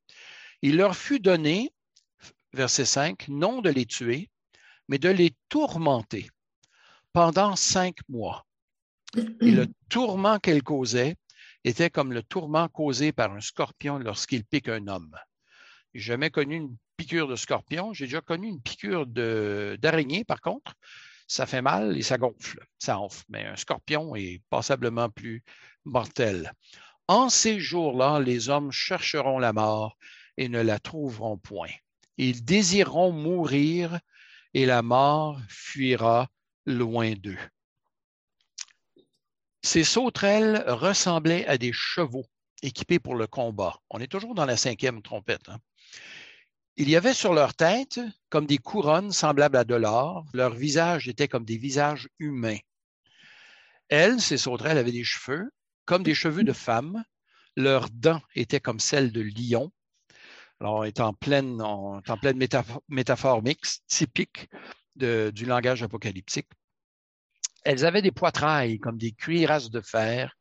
[0.64, 1.72] Il leur fut donné,
[2.52, 4.32] verset 5, non de les tuer,
[4.88, 6.32] mais de les tourmenter
[7.14, 8.44] pendant cinq mois.
[9.16, 11.16] Et le tourment qu'elle causait
[11.64, 15.16] était comme le tourment causé par un scorpion lorsqu'il pique un homme.
[15.94, 17.94] Jamais connu une piqûre de scorpion.
[17.94, 20.74] J'ai déjà connu une piqûre d'araignée, par contre.
[21.28, 23.24] Ça fait mal et ça gonfle, ça enfle.
[23.30, 25.44] Mais un scorpion est passablement plus
[25.86, 26.52] mortel.
[27.08, 29.98] En ces jours-là, les hommes chercheront la mort
[30.38, 31.72] et ne la trouveront point.
[32.18, 34.00] Ils désireront mourir
[34.54, 36.30] et la mort fuira
[36.66, 37.38] loin d'eux.
[39.62, 42.26] Ces sauterelles ressemblaient à des chevaux
[42.62, 43.80] équipés pour le combat.
[43.90, 45.50] On est toujours dans la cinquième trompette.
[45.50, 45.60] Hein.
[46.82, 50.26] Il y avait sur leur tête comme des couronnes semblables à de l'or.
[50.34, 52.60] Leur visage était comme des visages humains.
[53.90, 55.52] Elles, ces sauterelles, avaient des cheveux
[55.84, 57.04] comme des cheveux de femme.
[57.58, 59.74] Leurs dents étaient comme celles de lion.
[60.62, 61.62] Alors, on est en pleine,
[62.88, 64.48] métaphore, mixte, typique
[64.96, 66.48] du langage apocalyptique.
[67.66, 70.34] Elles avaient des poitrails comme des cuirasses de fer.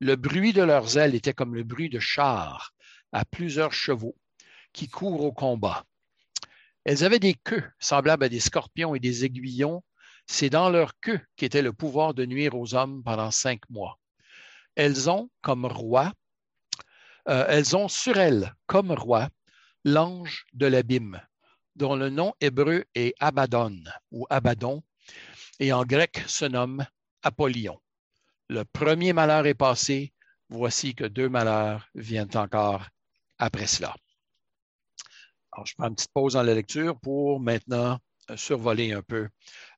[0.00, 2.72] Le bruit de leurs ailes était comme le bruit de chars
[3.12, 4.16] à plusieurs chevaux
[4.74, 5.86] qui courent au combat.
[6.84, 9.82] Elles avaient des queues semblables à des scorpions et des aiguillons.
[10.26, 13.98] C'est dans leur queue qu'était le pouvoir de nuire aux hommes pendant cinq mois.
[14.74, 16.12] Elles ont comme roi,
[17.28, 19.30] euh, elles ont sur elles comme roi
[19.84, 21.20] l'ange de l'abîme,
[21.76, 24.82] dont le nom hébreu est Abaddon ou Abaddon,
[25.60, 26.84] et en grec se nomme
[27.22, 27.80] Apollyon.
[28.48, 30.12] Le premier malheur est passé,
[30.48, 32.88] voici que deux malheurs viennent encore
[33.38, 33.94] après cela.
[35.64, 37.98] Je prends une petite pause dans la lecture pour maintenant
[38.30, 39.28] euh, survoler un peu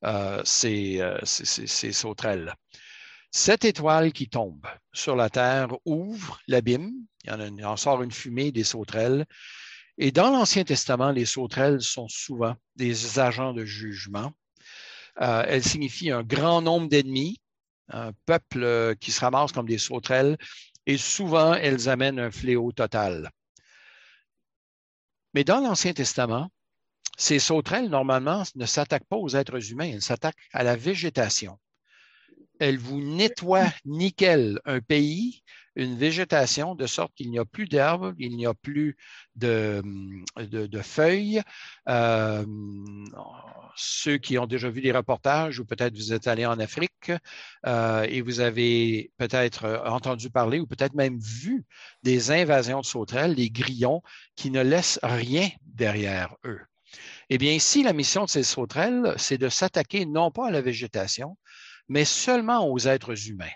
[0.04, 2.54] euh, ces, euh, ces, sauterelles.
[3.30, 6.92] Cette étoile qui tombe sur la terre ouvre l'abîme,
[7.24, 9.26] il, en sort une fumée des sauterelles,
[9.98, 14.32] et dans l'Ancien Testament, les sauterelles sont souvent des agents de jugement.
[15.18, 17.40] Elles signifient un grand nombre d'ennemis,
[17.88, 20.36] un peuple qui se ramasse comme des sauterelles,
[20.84, 23.30] et souvent elles amènent un fléau total.
[25.36, 26.48] Mais dans l'Ancien Testament,
[27.18, 31.58] ces sauterelles, normalement, ne s'attaquent pas aux êtres humains, elles s'attaquent à la végétation.
[32.58, 35.42] Elles vous nettoient nickel un pays
[35.76, 38.96] une végétation de sorte qu'il n'y a plus d'herbes, il n'y a plus
[39.36, 39.82] de,
[40.82, 41.42] feuilles.
[41.88, 42.44] Euh,
[43.76, 47.12] ceux qui ont déjà vu des reportages ou peut-être vous êtes allé en Afrique
[47.66, 51.64] euh, et vous avez peut-être entendu parler ou peut-être même vu
[52.02, 54.02] des invasions de sauterelles, des grillons
[54.34, 56.60] qui ne laissent rien derrière eux.
[57.28, 60.62] Eh bien, ici, la mission de ces sauterelles, c'est de s'attaquer non pas à la
[60.62, 61.36] végétation,
[61.88, 63.52] mais seulement aux êtres humains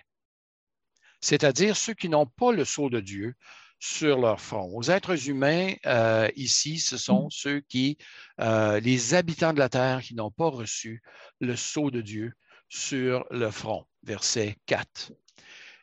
[1.21, 3.35] c'est-à-dire ceux qui n'ont pas le sceau de Dieu
[3.81, 4.71] sur leur front.
[4.75, 7.31] Aux êtres humains, euh, ici, ce sont mm.
[7.31, 7.97] ceux qui,
[8.41, 11.03] euh, les habitants de la terre qui n'ont pas reçu
[11.41, 12.35] le sceau de Dieu
[12.69, 13.87] sur le front.
[14.03, 15.13] Verset 4.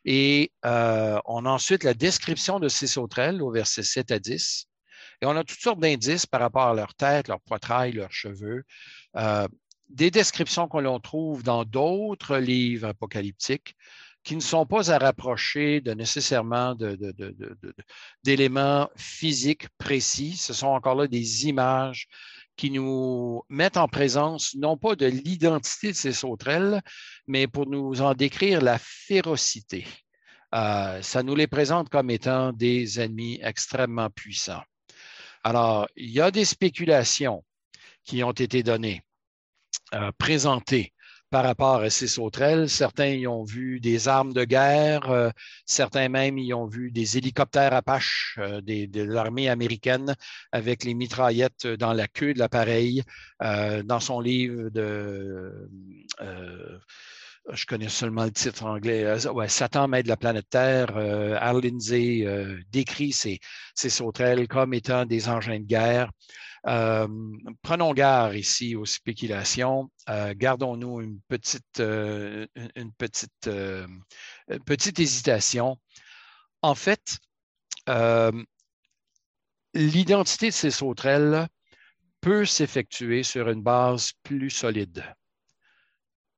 [0.04, 4.66] Et euh, on a ensuite la description de ces sauterelles au verset 7 à 10.
[5.20, 8.62] Et on a toutes sortes d'indices par rapport à leur tête, leur poitrail, leurs cheveux.
[9.88, 13.74] des descriptions qu'on trouve dans d'autres livres apocalyptiques
[14.24, 16.76] qui ne sont pas à rapprocher de nécessairement
[18.22, 20.36] d'éléments physiques précis.
[20.36, 22.08] Ce sont encore là des images
[22.56, 26.82] qui nous mettent en présence non pas de l'identité de ces sauterelles,
[27.26, 29.86] mais pour nous en décrire la férocité.
[30.54, 34.62] Euh, ça nous les présente comme étant des ennemis extrêmement puissants.
[35.44, 37.44] Alors, il y a des spéculations
[38.04, 39.02] qui ont été données,
[39.94, 40.92] euh, présentées
[41.30, 42.68] par rapport à ces sauterelles.
[42.68, 45.30] Certains y ont vu des armes de guerre, euh,
[45.66, 50.14] certains même y ont vu des hélicoptères Apache euh, de l'armée américaine
[50.52, 53.02] avec les mitraillettes dans la queue de l'appareil.
[53.42, 55.68] Euh, dans son livre de
[57.50, 59.06] je connais seulement le titre anglais,
[59.48, 60.92] Satan maître la planète Terre,
[62.70, 63.38] décrit ces,
[63.74, 66.10] ces sauterelles comme étant des engins de guerre.
[66.66, 67.06] Euh,
[67.62, 69.90] prenons garde ici aux spéculations.
[70.08, 73.48] Euh, gardons-nous une petite, euh, une petite,
[74.66, 75.78] petite hésitation.
[76.62, 77.18] En fait,
[79.74, 81.48] l'identité de ces sauterelles
[82.20, 85.04] peut s'effectuer sur une base plus solide,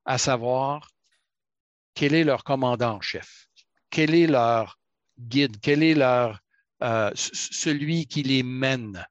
[0.04, 0.90] à savoir
[1.94, 3.46] quel est leur commandant en chef,
[3.88, 4.78] quel est leur
[5.18, 6.40] guide, quel est leur
[7.14, 9.04] celui qui les mène,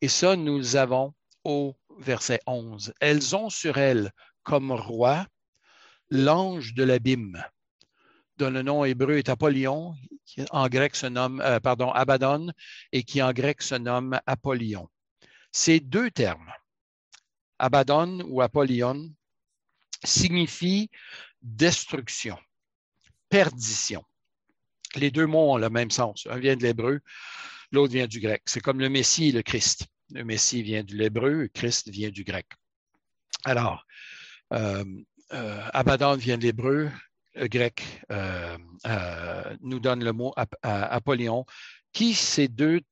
[0.00, 2.92] et ça, nous avons au verset 11.
[3.00, 5.26] Elles ont sur elles comme roi
[6.10, 7.42] l'ange de l'abîme,
[8.36, 11.58] dont le nom hébreu est Apollyon, qui en grec se nomme, euh,
[11.94, 12.52] Abaddon,
[12.92, 14.88] et qui en grec se nomme Apollyon.
[15.52, 16.52] Ces deux termes,
[17.58, 19.10] Abaddon ou Apollyon,
[20.04, 20.90] signifient
[21.42, 22.38] destruction.
[23.28, 24.04] perdition.
[24.94, 26.26] Les deux mots ont le même sens.
[26.30, 27.00] Un vient de l'hébreu,
[27.72, 28.42] l'autre vient du grec.
[28.46, 29.86] C'est comme le Messie et le Christ.
[30.12, 32.46] Le Messie vient de l'hébreu, le Christ vient du grec.
[33.44, 33.84] Alors,
[34.52, 34.84] euh,
[35.32, 36.90] euh, Abaddon vient de l'hébreu,
[37.34, 38.56] le grec euh,
[39.60, 41.44] nous donne le mot Apollyon,
[41.92, 42.82] qui, ces deux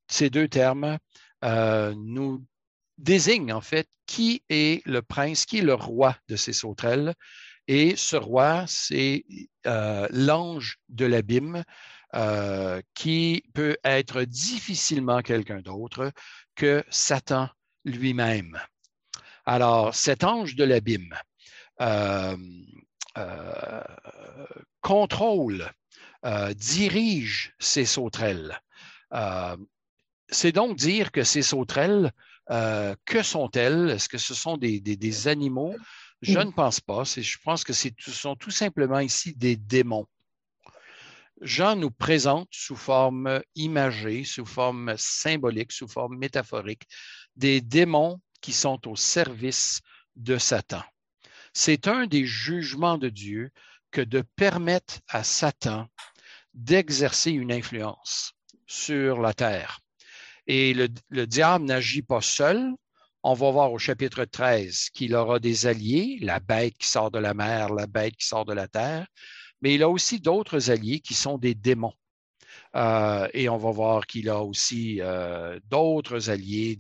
[0.48, 0.98] termes,
[1.42, 2.44] nous
[2.98, 7.14] désignent en fait qui est le prince, qui est le roi de ces sauterelles.
[7.66, 9.24] Et ce roi, c'est
[9.64, 11.64] l'ange de l'abîme,
[12.94, 16.12] qui peut être difficilement quelqu'un d'autre
[16.55, 17.48] que Satan
[17.85, 18.59] lui-même.
[19.46, 21.14] Alors, cet ange de l'abîme
[21.81, 22.37] euh,
[23.18, 23.83] euh,
[24.81, 25.70] contrôle,
[26.24, 28.61] euh, dirige ces sauterelles.
[30.29, 32.11] C'est donc dire que ces sauterelles,
[32.48, 33.90] que sont-elles?
[33.90, 35.77] Est-ce que ce sont des, animaux?
[36.22, 37.05] Je ne pense pas.
[37.05, 40.07] Je pense que ce sont tout simplement ici des démons.
[41.44, 46.85] Jean nous présente sous forme imagée, sous forme symbolique, sous forme métaphorique,
[47.37, 49.83] des démons qui sont au service
[50.16, 50.83] de Satan.
[51.52, 53.50] C'est un des jugements de Dieu
[53.90, 55.87] que de permettre à Satan
[56.54, 58.33] d'exercer une influence
[58.66, 59.80] sur la terre.
[60.46, 62.70] Et le, diable n'agit pas seul.
[63.22, 67.18] On va voir au chapitre 13 qu'il aura des alliés, la bête qui sort de
[67.18, 69.07] la mer, la bête qui sort de la terre,
[69.64, 71.94] mais il a aussi d'autres alliés qui sont des démons.
[72.77, 76.77] Euh, et on va voir qu'il a aussi euh, d'autres alliés,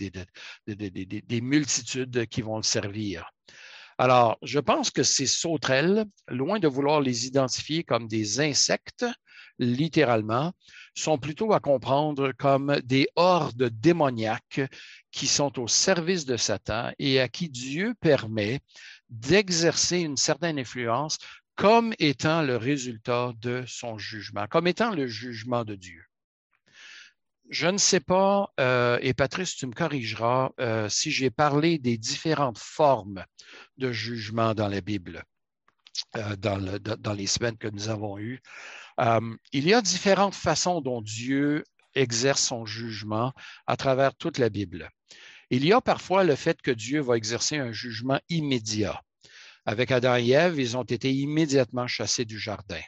[0.66, 3.30] des, multitudes qui vont le servir.
[3.96, 9.06] Alors, je pense que ces sauterelles, loin de vouloir les identifier comme des insectes,
[9.58, 10.52] littéralement,
[10.94, 14.60] sont plutôt à comprendre comme des hordes démoniaques
[15.10, 18.60] qui sont au service de Satan et à qui Dieu permet
[19.08, 21.18] d'exercer une certaine influence
[21.56, 26.04] comme étant le résultat de son jugement, comme étant le jugement de Dieu.
[27.50, 31.98] Je ne sais pas, euh, et Patrice, tu me corrigeras, euh, si j'ai parlé des
[31.98, 33.24] différentes formes
[33.76, 35.24] de jugement dans la Bible,
[36.16, 38.40] euh, dans, les semaines que nous avons eues.
[39.52, 41.64] il y a différentes façons dont Dieu
[41.94, 43.32] exerce son jugement
[43.66, 44.90] à travers toute la Bible.
[45.50, 49.02] Il y a parfois le fait que Dieu va exercer un jugement immédiat.
[49.66, 52.80] Avec Adam et Ève, ils ont été immédiatement chassés du jardin.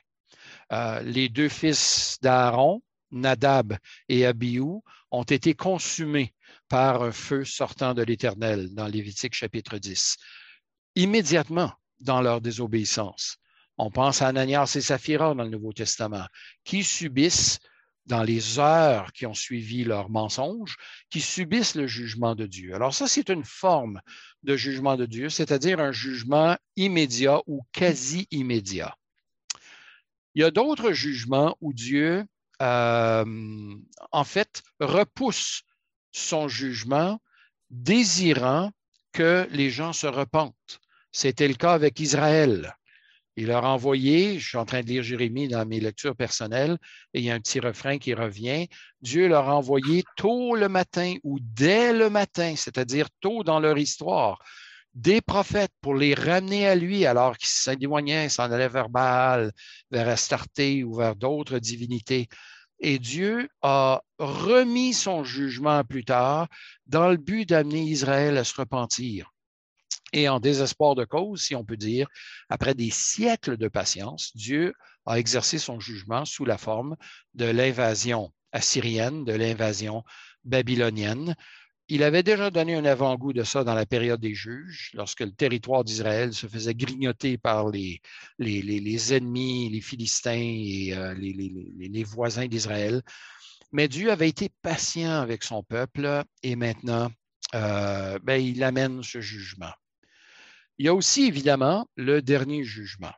[0.72, 3.76] Euh, les deux fils d'Aaron, Nadab
[4.08, 6.34] et Abihu, ont été consumés
[6.68, 10.16] par un feu sortant de l'Éternel dans Lévitique chapitre 10.
[10.96, 13.38] Immédiatement dans leur désobéissance.
[13.78, 16.26] On pense à Ananias et Saphira dans le Nouveau Testament,
[16.64, 17.58] qui subissent
[18.06, 20.76] dans les heures qui ont suivi leur mensonge,
[21.10, 22.74] qui subissent le jugement de Dieu.
[22.74, 24.00] Alors ça, c'est une forme
[24.46, 28.96] de jugement de Dieu, c'est-à-dire un jugement immédiat ou quasi immédiat.
[30.34, 32.24] Il y a d'autres jugements où Dieu,
[32.62, 33.74] euh,
[34.12, 35.62] en fait, repousse
[36.12, 37.20] son jugement,
[37.70, 38.70] désirant
[39.12, 40.80] que les gens se repentent.
[41.10, 42.76] C'était le cas avec Israël.
[43.36, 46.78] Il leur a envoyé, je suis en train de lire Jérémie dans mes lectures personnelles,
[47.12, 48.66] et il y a un petit refrain qui revient.
[49.02, 53.76] Dieu leur a envoyé tôt le matin ou dès le matin, c'est-à-dire tôt dans leur
[53.76, 54.42] histoire,
[54.94, 59.52] des prophètes pour les ramener à lui alors qu'ils s'éloignaient, s'en allaient vers Baal,
[59.90, 62.28] vers Astarté ou vers d'autres divinités.
[62.80, 66.48] Et Dieu a remis son jugement plus tard
[66.86, 69.30] dans le but d'amener Israël à se repentir.
[70.16, 72.08] Et en désespoir de cause, si on peut dire,
[72.48, 74.72] après des siècles de patience, Dieu
[75.04, 76.96] a exercé son jugement sous la forme
[77.34, 80.04] de l'invasion assyrienne, de l'invasion
[80.44, 81.36] babylonienne.
[81.88, 85.32] Il avait déjà donné un avant-goût de ça dans la période des juges, lorsque le
[85.32, 88.00] territoire d'Israël se faisait grignoter par les,
[88.38, 93.02] les, ennemis, les Philistins et euh, les, voisins d'Israël.
[93.70, 97.10] Mais Dieu avait été patient avec son peuple et maintenant,
[97.54, 99.74] euh, ben, il amène ce jugement.
[100.78, 103.12] Il y a aussi évidemment le dernier jugement.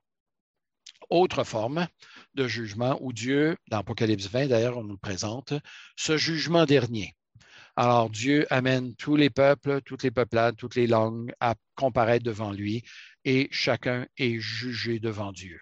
[1.11, 1.89] Autre forme
[2.35, 5.55] de jugement où Dieu, dans Apocalypse 20 d'ailleurs, on nous le présente,
[5.97, 7.17] ce jugement dernier.
[7.75, 12.53] Alors Dieu amène tous les peuples, toutes les peuplades, toutes les langues à comparaître devant
[12.53, 12.85] lui
[13.25, 15.61] et chacun est jugé devant Dieu.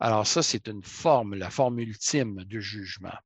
[0.00, 3.16] Alors ça, c'est une forme, la forme ultime du jugement.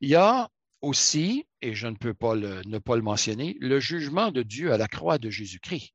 [0.00, 0.48] Il y a
[0.80, 4.78] aussi, et je ne peux pas ne pas le mentionner, le jugement de Dieu à
[4.78, 5.92] la croix de Jésus-Christ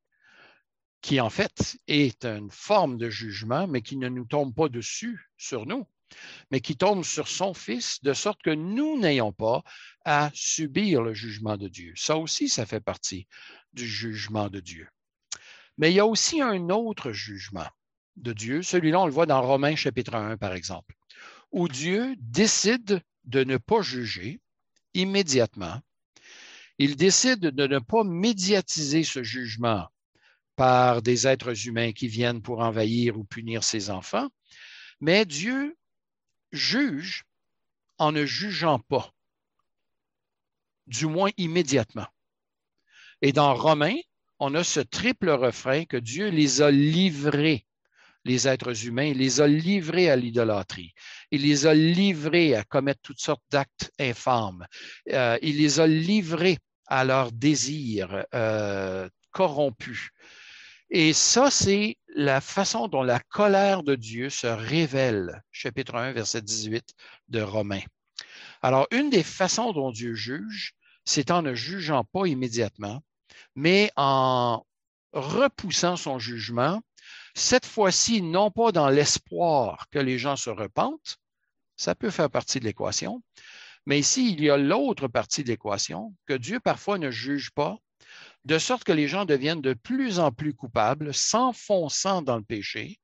[1.01, 5.29] qui en fait est une forme de jugement, mais qui ne nous tombe pas dessus,
[5.37, 5.87] sur nous,
[6.51, 9.63] mais qui tombe sur son Fils, de sorte que nous n'ayons pas
[10.05, 11.93] à subir le jugement de Dieu.
[11.95, 13.27] Ça aussi, ça fait partie
[13.73, 14.87] du jugement de Dieu.
[15.77, 17.67] Mais il y a aussi un autre jugement
[18.17, 18.61] de Dieu.
[18.61, 20.95] Celui-là, on le voit dans Romains chapitre 1, par exemple,
[21.51, 24.41] où Dieu décide de ne pas juger
[24.93, 25.81] immédiatement.
[26.77, 29.87] Il décide de ne pas médiatiser ce jugement
[30.61, 34.29] par des êtres humains qui viennent pour envahir ou punir ses enfants,
[34.99, 35.75] mais Dieu
[36.51, 37.23] juge
[37.97, 39.11] en ne jugeant pas,
[40.85, 42.05] du moins immédiatement.
[43.23, 43.97] Et dans Romains,
[44.37, 47.65] on a ce triple refrain que Dieu les a livrés,
[48.23, 50.93] les êtres humains, les a livrés à l'idolâtrie,
[51.31, 54.67] il les a livrés à commettre toutes sortes d'actes infâmes,
[55.11, 60.11] euh, il les a livrés à leurs désirs euh, corrompus.
[60.93, 66.41] Et ça, c'est la façon dont la colère de Dieu se révèle, chapitre 1, verset
[66.41, 66.93] 18
[67.29, 67.85] de Romains.
[68.61, 70.73] Alors, une des façons dont Dieu juge,
[71.05, 73.01] c'est en ne jugeant pas immédiatement,
[73.55, 74.65] mais en
[75.13, 76.81] repoussant son jugement,
[77.35, 81.19] cette fois-ci, non pas dans l'espoir que les gens se repentent,
[81.77, 83.23] ça peut faire partie de l'équation,
[83.85, 87.77] mais ici, il y a l'autre partie de l'équation, que Dieu parfois ne juge pas,
[88.45, 92.99] de sorte que les gens deviennent de plus en plus coupables, s'enfonçant dans le péché,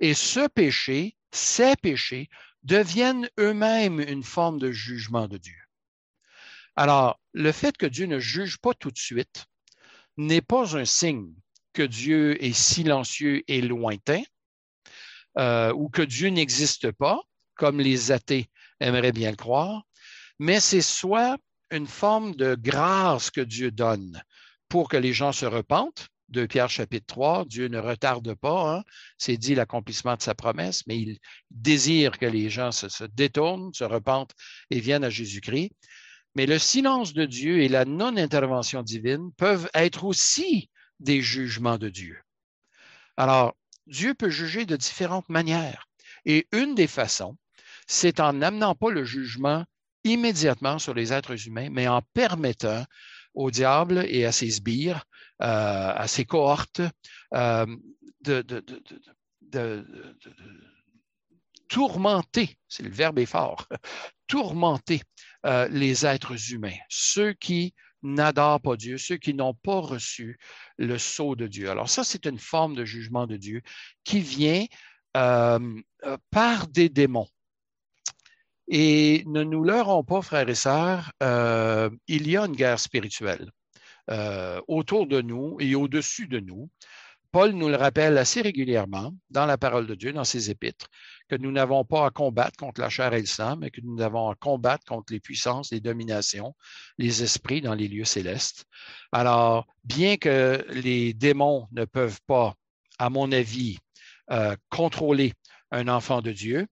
[0.00, 2.28] et ce péché, ces péchés,
[2.62, 5.58] deviennent eux-mêmes une forme de jugement de Dieu.
[6.76, 9.46] Alors, le fait que Dieu ne juge pas tout de suite,
[10.16, 11.32] n'est pas un signe
[11.72, 14.22] que Dieu est silencieux et lointain
[15.38, 17.20] euh, ou que Dieu n'existe pas,
[17.54, 18.50] comme les athées
[18.80, 19.84] aimeraient bien le croire,
[20.38, 21.38] mais c'est soit
[21.70, 24.22] une forme de grâce que Dieu donne
[24.68, 26.08] pour que les gens se repentent.
[26.28, 28.84] De Pierre chapitre 3, Dieu ne retarde pas, hein,
[29.16, 31.18] c'est dit l'accomplissement de sa promesse, mais il
[31.50, 34.34] désire que les gens se détournent, se repentent
[34.68, 35.72] et viennent à Jésus-Christ.
[36.34, 40.68] Mais le silence de Dieu et la non-intervention divine peuvent être aussi
[41.00, 42.20] des jugements de Dieu.
[43.16, 43.56] Alors,
[43.86, 45.88] Dieu peut juger de différentes manières.
[46.26, 47.38] Et une des façons,
[47.86, 49.64] c'est en n'amenant pas le jugement
[50.04, 52.84] immédiatement sur les êtres humains, mais en permettant
[53.38, 55.04] au diable et à ses sbires,
[55.42, 56.82] euh, à ses cohortes,
[57.34, 57.66] euh,
[58.22, 58.44] de,
[61.68, 63.68] tourmenter, c'est le verbe est fort,
[64.26, 65.02] tourmenter
[65.46, 70.36] euh, les êtres humains, ceux qui n'adorent pas Dieu, ceux qui n'ont pas reçu
[70.76, 71.70] le sceau de Dieu.
[71.70, 73.62] Alors ça, c'est une forme de jugement de Dieu
[74.02, 74.66] qui vient
[75.12, 77.28] par des démons.
[78.70, 83.50] Et ne nous leurrons pas, frères et sœurs, il y a une guerre spirituelle
[84.66, 86.70] autour de nous et au-dessus de nous.
[87.30, 90.86] Paul nous le rappelle assez régulièrement dans la parole de Dieu, dans ses épîtres,
[91.28, 94.00] que nous n'avons pas à combattre contre la chair et le sang, mais que nous
[94.00, 96.54] avons à combattre contre les puissances, les dominations,
[96.96, 98.64] les esprits dans les lieux célestes.
[99.12, 102.54] Alors, bien que les démons ne peuvent pas,
[102.98, 103.76] à mon avis,
[104.30, 105.34] euh, contrôler
[105.70, 106.66] un enfant de Dieu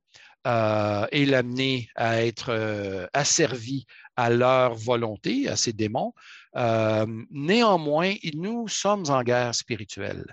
[0.47, 3.85] euh, et l'amener à être euh, asservi
[4.15, 6.15] à leur volonté, à ces démons,
[6.57, 10.25] euh, néanmoins, nous sommes en guerre spirituelle.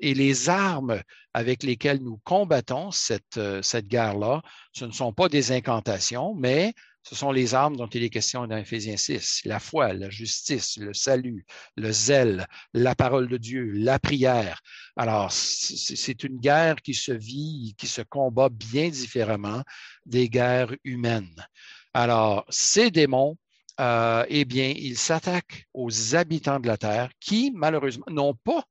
[0.00, 1.02] Et les armes
[1.34, 4.42] avec lesquelles nous combattons cette, cette guerre-là,
[4.72, 6.72] ce ne sont pas des incantations, mais
[7.02, 10.76] ce sont les armes dont il est question dans Éphésiens 6, la foi, la justice,
[10.76, 11.44] le salut,
[11.76, 14.60] le zèle, la parole de Dieu, la prière.
[14.96, 19.62] Alors, c'est une guerre qui se vit, qui se combat bien différemment
[20.06, 21.46] des guerres humaines.
[21.92, 23.36] Alors, ces démons
[23.80, 28.64] euh, eh bien, il s'attaque aux habitants de la Terre qui, malheureusement, n'ont pas,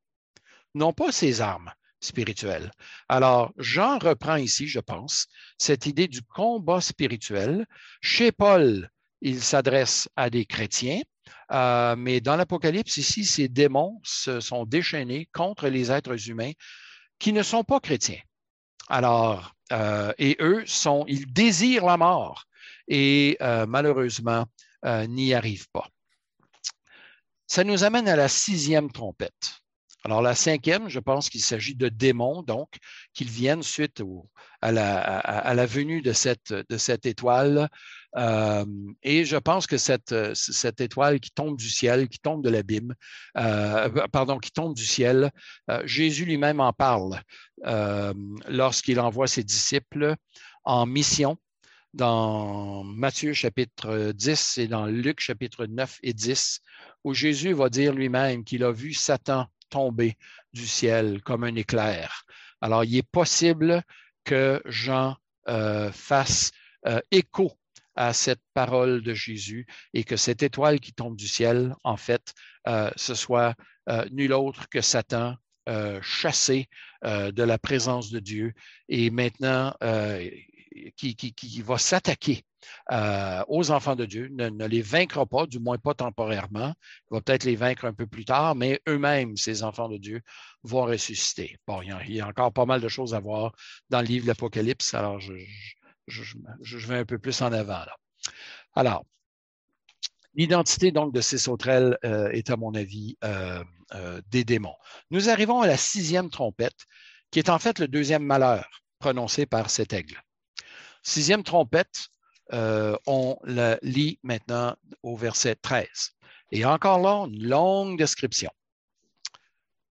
[0.76, 1.72] n'ont pas ces armes
[2.02, 2.72] spirituelles.
[3.08, 5.28] Alors, Jean reprend ici, je pense,
[5.58, 7.66] cette idée du combat spirituel.
[8.02, 8.90] Chez Paul,
[9.22, 11.02] il s'adresse à des chrétiens,
[11.52, 16.52] euh, mais dans l'Apocalypse, ici, ces démons se sont déchaînés contre les êtres humains
[17.20, 18.20] qui ne sont pas chrétiens.
[18.90, 22.46] Alors, euh, et eux sont, ils désirent la mort.
[22.88, 24.46] Et malheureusement,
[24.86, 25.88] euh, n'y arrive pas.
[27.46, 29.61] Ça nous amène à la sixième trompette.
[30.04, 32.70] Alors, la cinquième, je pense qu'il s'agit de démons, donc,
[33.14, 34.02] qu'ils viennent suite
[34.62, 37.70] à, la, venue de cette, étoile.
[38.18, 38.66] Euh,
[39.04, 40.12] et je pense que cette,
[40.82, 42.96] étoile qui tombe du ciel, qui tombe de l'abîme,
[43.38, 45.32] euh, pardon, qui tombe du ciel,
[45.86, 47.22] Jésus lui-même en parle
[48.48, 50.16] lorsqu'il envoie ses disciples
[50.64, 51.38] en mission
[51.94, 56.62] dans Matthieu chapitre 10 et dans Luc chapitre 9 et 10,
[57.04, 60.18] où Jésus va dire lui-même qu'il a vu Satan tomber
[60.54, 62.26] du ciel comme un éclair.
[62.62, 63.84] Alors, il est possible
[64.24, 65.18] que Jean
[65.48, 66.52] euh, fasse
[66.88, 67.52] euh, écho
[67.96, 72.34] à cette parole de Jésus et que cette étoile qui tombe du ciel, en fait,
[72.68, 73.56] euh, ce soit
[74.12, 75.36] nul autre que Satan
[76.02, 76.70] chassé
[77.04, 78.54] de la présence de Dieu
[78.88, 79.74] et maintenant
[80.96, 82.46] qui, qui, va s'attaquer
[82.92, 86.74] euh, aux enfants de Dieu, ne, les vaincra pas, du moins pas temporairement.
[87.10, 90.22] Il va peut-être les vaincre un peu plus tard, mais eux-mêmes, ces enfants de Dieu,
[90.64, 91.58] vont ressusciter.
[91.68, 93.54] Bon, il y, a, encore pas mal de choses à voir
[93.90, 97.80] dans le livre de l'Apocalypse, alors je, vais un peu plus en avant.
[97.80, 97.96] Là.
[98.76, 99.06] Alors,
[100.36, 103.64] l'identité donc de ces sauterelles euh, est, à mon avis, euh,
[104.28, 104.76] des démons.
[105.10, 106.86] Nous arrivons à la sixième trompette,
[107.30, 110.22] qui est en fait le deuxième malheur prononcé par cet aigle.
[111.04, 112.08] Sixième trompette,
[112.54, 115.88] euh, on la lit maintenant au verset 13.
[116.52, 118.52] Et encore là, une longue description.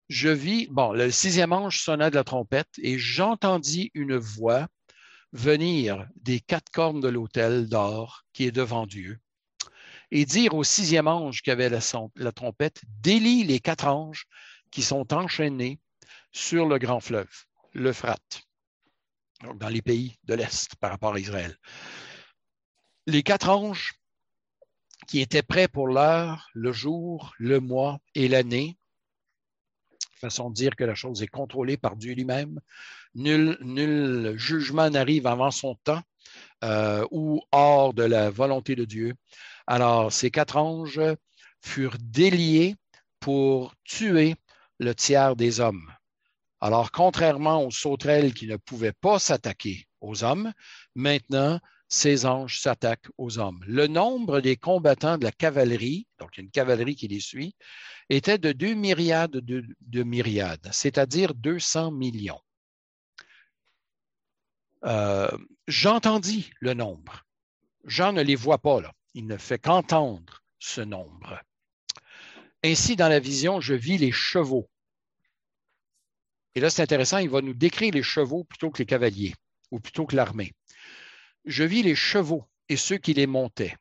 [0.09, 4.67] Je vis, bon, le sixième ange sonna de la trompette et j'entendis une voix
[5.33, 9.21] venir des quatre cornes de l'autel d'or qui est devant Dieu
[10.11, 11.79] et dire au sixième ange qui avait la,
[12.17, 14.27] la trompette, délie les quatre anges
[14.73, 15.79] qui sont enchaînés
[16.33, 17.31] sur le grand fleuve,
[17.73, 18.43] l'Euphrate,
[19.55, 21.57] dans les pays de l'Est par rapport à Israël
[23.07, 23.95] les quatre anges
[25.07, 28.79] qui étaient prêts pour l'heure, le jour, le mois et l'année,
[30.21, 32.61] façon de dire que la chose est contrôlée par Dieu lui-même.
[33.15, 36.03] Nul, jugement n'arrive avant son temps
[36.63, 39.15] euh, ou hors de la volonté de Dieu.
[39.67, 41.01] Alors, ces quatre anges
[41.61, 42.77] furent déliés
[43.19, 44.37] pour tuer
[44.79, 45.91] le tiers des hommes.
[46.61, 50.53] Alors, contrairement aux sauterelles qui ne pouvaient pas s'attaquer aux hommes,
[50.95, 51.59] maintenant,
[51.91, 53.63] ces anges s'attaquent aux hommes.
[53.67, 57.57] Le nombre des combattants de la cavalerie, donc une cavalerie qui les suit,
[58.09, 62.41] était de deux myriades de, myriades, c'est-à-dire 200 millions.
[64.85, 65.29] Euh,
[65.67, 67.27] j'entendis le nombre.
[67.85, 68.93] Jean ne les voit pas là.
[69.15, 71.43] Il ne fait qu'entendre ce nombre.
[72.63, 74.71] Ainsi, dans la vision, je vis les chevaux.
[76.55, 79.35] Et là, c'est intéressant, il va nous décrire les chevaux plutôt que les cavaliers
[79.73, 80.53] ou plutôt que l'armée.
[81.47, 83.77] Je vis les chevaux et ceux qui les montaient.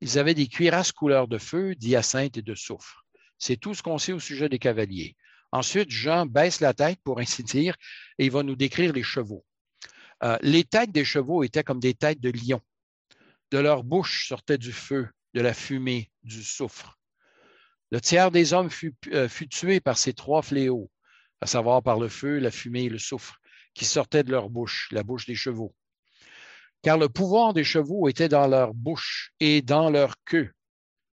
[0.00, 3.04] Ils avaient des cuirasses couleur de feu, d'hyacinthe et de soufre.
[3.38, 5.16] C'est tout ce qu'on sait au sujet des cavaliers.
[5.50, 7.76] Ensuite, Jean baisse la tête, pour ainsi dire,
[8.18, 9.44] et il va nous décrire les chevaux.
[10.22, 12.60] Euh, les têtes des chevaux étaient comme des têtes de lions.
[13.50, 16.98] De leur bouche sortait du feu, de la fumée, du soufre.
[17.90, 20.90] Le tiers des hommes fut, euh, fut tué par ces trois fléaux,
[21.40, 23.38] à savoir par le feu, la fumée et le soufre,
[23.72, 25.74] qui sortaient de leur bouche, la bouche des chevaux
[26.82, 30.52] car le pouvoir des chevaux était dans leur bouche et dans leur queue.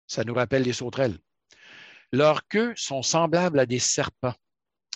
[0.07, 1.19] Ça nous rappelle les sauterelles.
[2.11, 4.33] Leurs queues sont semblables à des serpents.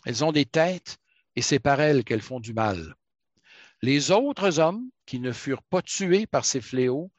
[0.05, 0.97] Elles ont des têtes
[1.36, 2.95] et c'est par elles qu'elles font du mal.
[3.82, 7.11] Les autres hommes qui ne furent pas tués par ces fléaux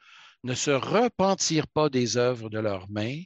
[0.43, 3.21] ne se repentirent pas des œuvres de leurs mains.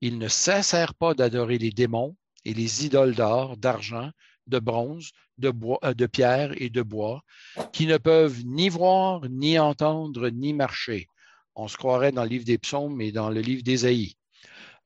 [0.00, 4.10] Ils ne cessèrent pas d'adorer les démons et les idoles d'or, d'argent,
[4.48, 7.22] de bronze, de, bois, euh, de pierre et de bois,
[7.72, 11.06] qui ne peuvent ni voir, ni entendre, ni marcher.
[11.54, 14.16] On se croirait dans le livre des psaumes et dans le livre d'Ésaïe.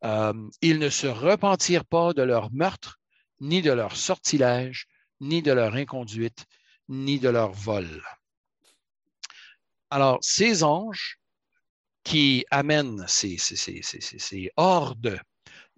[0.05, 2.99] Euh, ils ne se repentirent pas de leur meurtre,
[3.41, 4.87] ni de leur sortilège,
[5.21, 6.47] ni de leur inconduite,
[6.89, 8.03] ni de leur vol.
[9.91, 11.19] Alors, ces anges
[12.03, 13.37] qui amènent ces,
[14.57, 15.21] hordes,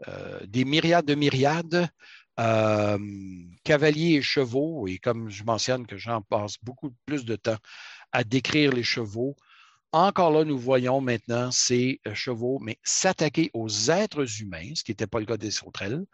[0.09, 1.89] euh, des myriades de myriades,
[2.37, 7.59] cavaliers et chevaux, et comme je mentionne que j'en passe beaucoup plus de temps
[8.13, 9.37] à décrire les chevaux,
[9.95, 14.91] encore là, nous voyons maintenant ces euh, chevaux, mais s'attaquer aux êtres humains, ce qui
[14.91, 16.05] n'était pas le cas des sauterelles.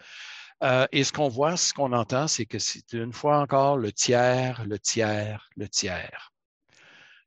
[0.63, 3.91] Euh, et ce qu'on voit, ce qu'on entend, c'est que c'est une fois encore le
[3.91, 6.31] tiers, le tiers, le tiers.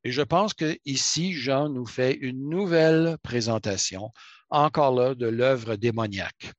[0.03, 4.11] Et je pense que ici, Jean nous fait une nouvelle présentation,
[4.51, 6.53] encore là, de l'œuvre démoniaque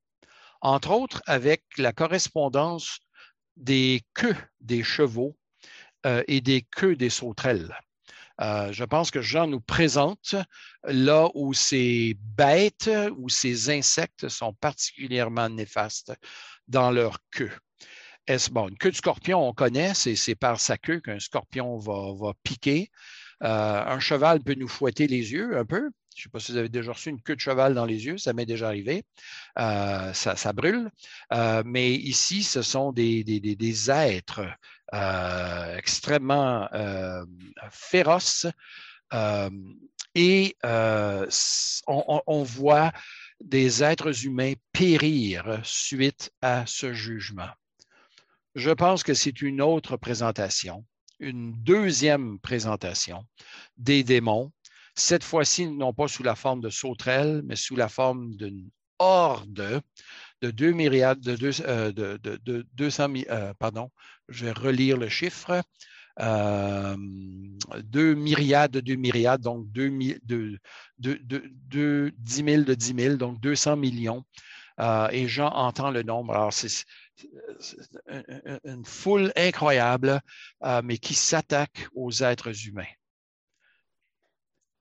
[0.65, 2.99] entre autres avec la correspondance
[3.57, 5.37] des queues des chevaux
[6.07, 7.79] euh, et des queues des sauterelles.
[8.41, 10.35] Euh, je pense que Jean nous présente
[10.83, 16.13] là où ces bêtes ou ces insectes sont particulièrement néfastes
[16.67, 17.53] dans leur queue.
[18.27, 22.33] Est-ce, bon, une queue de scorpion, on connaît, c'est, par sa queue qu'un scorpion va,
[22.43, 22.91] piquer.
[23.43, 25.91] Euh, un cheval peut nous fouetter les yeux un peu.
[26.15, 28.07] Je ne sais pas si vous avez déjà reçu une queue de cheval dans les
[28.07, 29.05] yeux, ça m'est déjà arrivé.
[29.59, 30.91] Euh, ça, brûle.
[31.33, 34.47] Euh, mais ici, ce sont des, des, êtres
[34.95, 36.69] euh, extrêmement
[37.71, 38.47] féroces.
[40.15, 42.93] et on, voit
[43.41, 47.51] des êtres humains périr suite à ce jugement.
[48.55, 50.85] Je pense que c'est une autre présentation,
[51.19, 53.27] une deuxième présentation
[53.77, 54.53] des démons
[54.95, 59.83] cette fois-ci, non pas sous la forme de sauterelles, mais sous la forme d'une horde
[60.41, 63.91] de deux myriades, de, deux, euh, de, 200 euh, pardon,
[64.29, 65.63] je vais relire le chiffre,
[66.21, 66.97] euh,
[67.83, 69.91] deux myriades de deux myriades, donc deux,
[70.25, 70.59] deux,
[70.99, 71.19] deux,
[71.69, 74.25] deux, 10 000 de 10 000, donc 200 millions.
[74.81, 76.35] Euh, et Jean entend le nombre.
[76.35, 76.85] Alors, c'est
[78.65, 80.21] une foule incroyable,
[80.65, 82.83] euh, mais qui s'attaque aux êtres humains.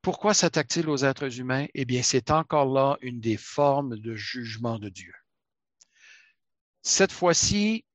[0.04, 1.66] Pourquoi s'attaque-t-il aux êtres humains?
[1.74, 5.14] Eh bien, c'est encore là une des formes de jugement de Dieu.
[6.82, 7.86] Cette fois-ci,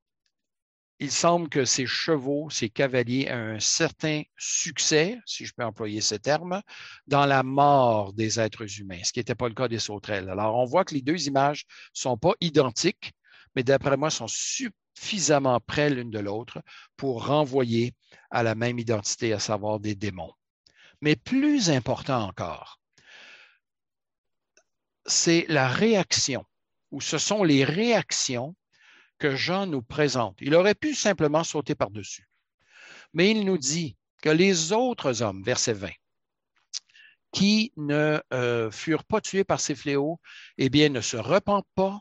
[1.00, 6.00] il semble que ces chevaux, ces cavaliers ont un certain succès, si je peux employer
[6.00, 6.62] ce terme,
[7.06, 10.30] dans la mort des êtres humains, ce qui n'était pas le cas des sauterelles.
[10.30, 13.12] Alors, on voit que les deux images ne sont pas identiques,
[13.54, 16.62] mais d'après moi, sont suffisamment près l'une de l'autre
[16.96, 17.94] pour renvoyer
[18.30, 20.32] à la même identité, à savoir des démons.
[21.00, 22.80] Mais plus important encore,
[25.06, 26.44] c'est la réaction,
[26.90, 28.56] ou ce sont les réactions
[29.18, 30.36] que Jean nous présente.
[30.40, 32.28] Il aurait pu simplement sauter par-dessus.
[33.14, 35.90] Mais il nous dit que les autres hommes, verset 20,
[37.32, 40.20] qui ne euh, furent pas tués par ces fléaux,
[40.56, 42.00] eh bien, ne se repentent pas.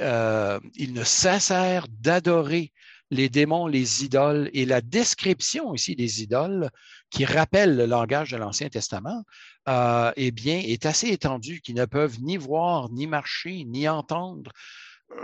[0.00, 2.72] Euh, ils ne cessèrent d'adorer
[3.10, 6.70] les démons, les idoles et la description ici des idoles
[7.10, 9.24] qui rappelle le langage de l'Ancien Testament,
[9.68, 14.52] euh, eh bien, est assez étendue, qui ne peuvent ni voir, ni marcher, ni entendre,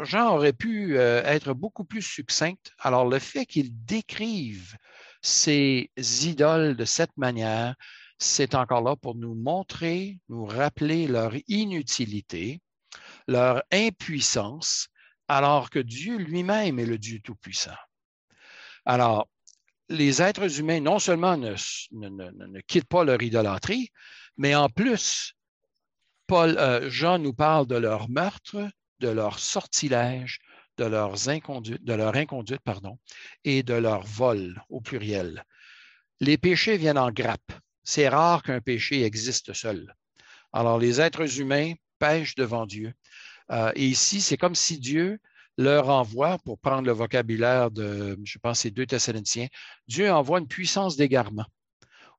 [0.03, 2.57] Jean aurait pu euh, être beaucoup plus succinct.
[2.79, 4.77] Alors, le fait qu'il décrive
[5.23, 7.75] ces idoles de cette manière,
[8.19, 12.61] c'est encore là pour nous montrer, nous rappeler leur inutilité,
[13.29, 14.89] leur impuissance,
[15.29, 17.77] alors que Dieu lui-même est le Dieu Tout-Puissant.
[18.85, 19.29] Alors,
[19.89, 21.55] les êtres humains non seulement ne,
[21.93, 23.91] ne, quittent pas leur idolâtrie,
[24.37, 25.35] mais en plus,
[26.27, 28.69] Paul, euh, Jean nous parle de leur meurtre,
[29.01, 30.41] de leur sortilège,
[30.79, 32.99] de, leurs inconduites, de leur inconduite pardon,
[33.45, 35.45] et de leur vol au pluriel.
[36.21, 37.53] Les péchés viennent en grappe.
[37.83, 39.95] C'est rare qu'un péché existe seul.
[40.53, 42.95] Alors les êtres humains pêchent devant Dieu.
[43.51, 45.21] Euh, et ici, c'est comme si Dieu
[45.57, 49.49] leur envoie, pour prendre le vocabulaire de, je pense, c'est deux Thessaloniciens,
[49.87, 51.47] Dieu envoie une puissance d'égarement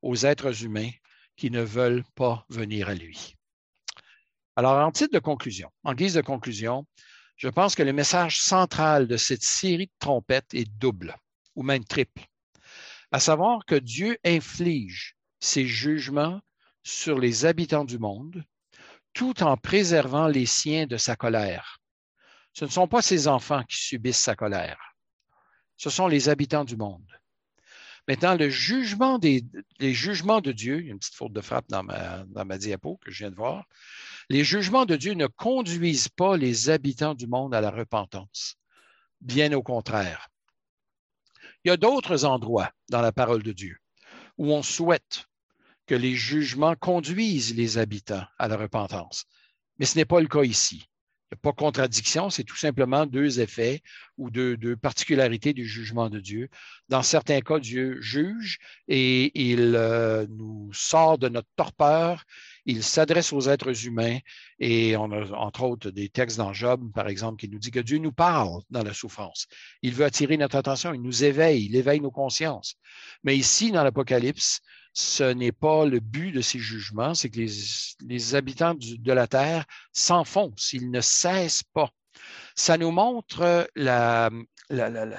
[0.01, 0.91] aux êtres humains
[1.35, 3.35] qui ne veulent pas venir à lui.
[4.55, 6.85] Alors, en titre de conclusion, en guise de conclusion,
[7.35, 11.15] je pense que le message central de cette série de trompettes est double,
[11.55, 12.25] ou même triple,
[13.11, 16.39] à savoir que Dieu inflige ses jugements
[16.83, 18.45] sur les habitants du monde,
[19.13, 21.79] tout en préservant les siens de sa colère.
[22.55, 24.95] Ce ne sont pas ses enfants qui subissent sa colère,
[25.77, 27.05] ce sont les habitants du monde.
[28.07, 29.43] Maintenant, le jugement des,
[29.79, 32.45] les jugements de Dieu, il y a une petite faute de frappe dans ma, dans
[32.45, 33.65] ma diapo que je viens de voir,
[34.29, 38.55] les jugements de Dieu ne conduisent pas les habitants du monde à la repentance.
[39.21, 40.29] Bien au contraire.
[41.63, 43.77] Il y a d'autres endroits dans la parole de Dieu
[44.37, 45.25] où on souhaite
[45.87, 49.25] que les jugements conduisent les habitants à la repentance.
[49.77, 50.87] Mais ce n'est pas le cas ici.
[51.31, 53.81] Il n'y a pas contradiction, c'est tout simplement deux effets
[54.17, 56.49] ou deux, particularités du jugement de Dieu.
[56.87, 62.23] Dans certains cas, Dieu juge et il euh, nous sort de notre torpeur
[62.65, 64.17] il s'adresse aux êtres humains
[64.59, 67.79] et on a entre autres des textes dans Job, par exemple, qui nous dit que
[67.79, 69.45] Dieu nous parle dans la souffrance.
[69.81, 72.75] Il veut attirer notre attention, il nous éveille, il éveille nos consciences.
[73.23, 74.61] Mais ici, dans l'Apocalypse,
[74.95, 79.65] ce n'est pas le but de ces jugements, c'est que les, habitants de la terre
[79.93, 81.91] s'enfoncent, ils ne cessent pas.
[82.55, 84.29] Ça nous montre la,
[84.69, 85.09] la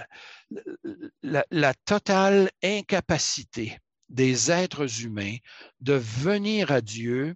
[1.85, 5.37] totale incapacité des êtres humains
[5.81, 7.35] de venir à Dieu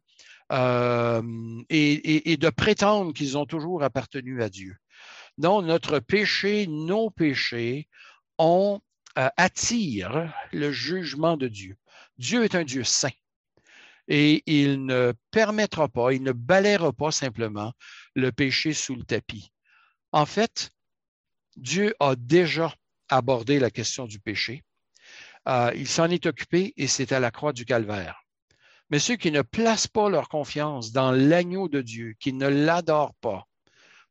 [0.53, 1.23] euh,
[1.69, 4.77] et, de prétendre qu'ils ont toujours appartenu à Dieu.
[5.39, 7.89] Non, notre péché, nos péchés,
[8.39, 8.81] on
[9.19, 11.77] euh, attire le jugement de Dieu.
[12.21, 13.11] Dieu est un Dieu saint
[14.07, 17.73] et il ne permettra pas, il ne balayera pas simplement
[18.15, 19.51] le péché sous le tapis.
[20.13, 20.71] En fait,
[21.57, 22.73] Dieu a déjà
[23.09, 24.63] abordé la question du péché
[25.49, 28.23] euh, il s'en est occupé et c'est à la croix du calvaire.
[28.91, 33.15] Mais ceux qui ne placent pas leur confiance dans l'agneau de Dieu, qui ne l'adorent
[33.21, 33.47] pas,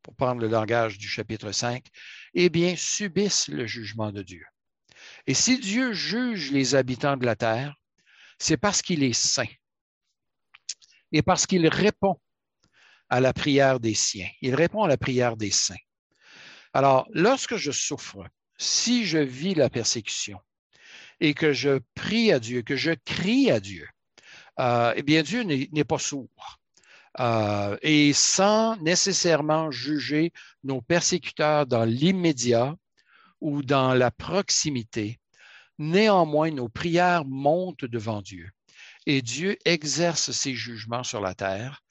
[0.01, 1.86] pour prendre le langage du chapitre 5,
[2.34, 4.45] eh bien, subissent le jugement de Dieu.
[5.28, 7.76] Et si Dieu juge les habitants de la terre,
[8.40, 9.46] c'est parce qu'il est saint
[11.12, 12.20] et parce qu'il répond
[13.10, 14.30] à la prière des siens.
[14.42, 15.76] Il répond à la prière des saints.
[16.74, 18.28] Alors, lorsque je souffre,
[18.58, 20.40] si je vis la persécution,
[21.20, 23.88] et que je prie à Dieu, que je crie à Dieu,
[24.60, 26.60] euh, eh bien, Dieu n'est pas sourd.
[27.20, 30.32] Euh, et sans nécessairement juger
[30.64, 32.76] nos persécuteurs dans l'immédiat
[33.42, 35.20] ou dans la proximité,
[35.80, 38.52] Néanmoins, nos prières montent devant Dieu
[39.06, 41.82] et Dieu exerce ses jugements sur la terre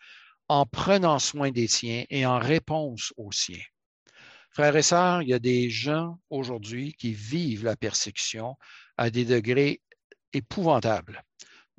[0.49, 3.64] en prenant soin des siens et en réponse aux siens.
[4.51, 8.57] Frères et sœurs, il y a des gens aujourd'hui qui vivent la persécution
[8.97, 9.80] à des degrés
[10.32, 11.22] épouvantables.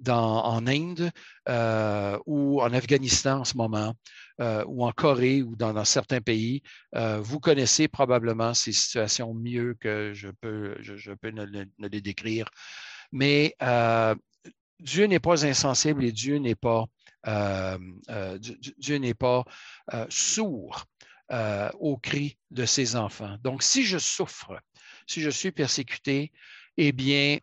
[0.07, 1.12] En Inde
[1.49, 3.95] euh, ou en Afghanistan en ce moment,
[4.39, 6.61] euh, ou en Corée ou dans, certains pays,
[6.95, 10.75] euh, vous connaissez probablement ces situations mieux que je peux,
[11.23, 12.49] ne, les décrire.
[13.11, 13.55] Mais
[14.79, 16.85] Dieu n'est pas insensible et Dieu n'est pas,
[18.77, 19.43] Dieu n'est pas
[20.09, 20.85] sourd
[21.31, 23.37] euh, au cri de ses enfants.
[23.43, 24.59] Donc, si je souffre,
[25.05, 26.31] si je suis persécuté,
[26.75, 27.37] eh bien,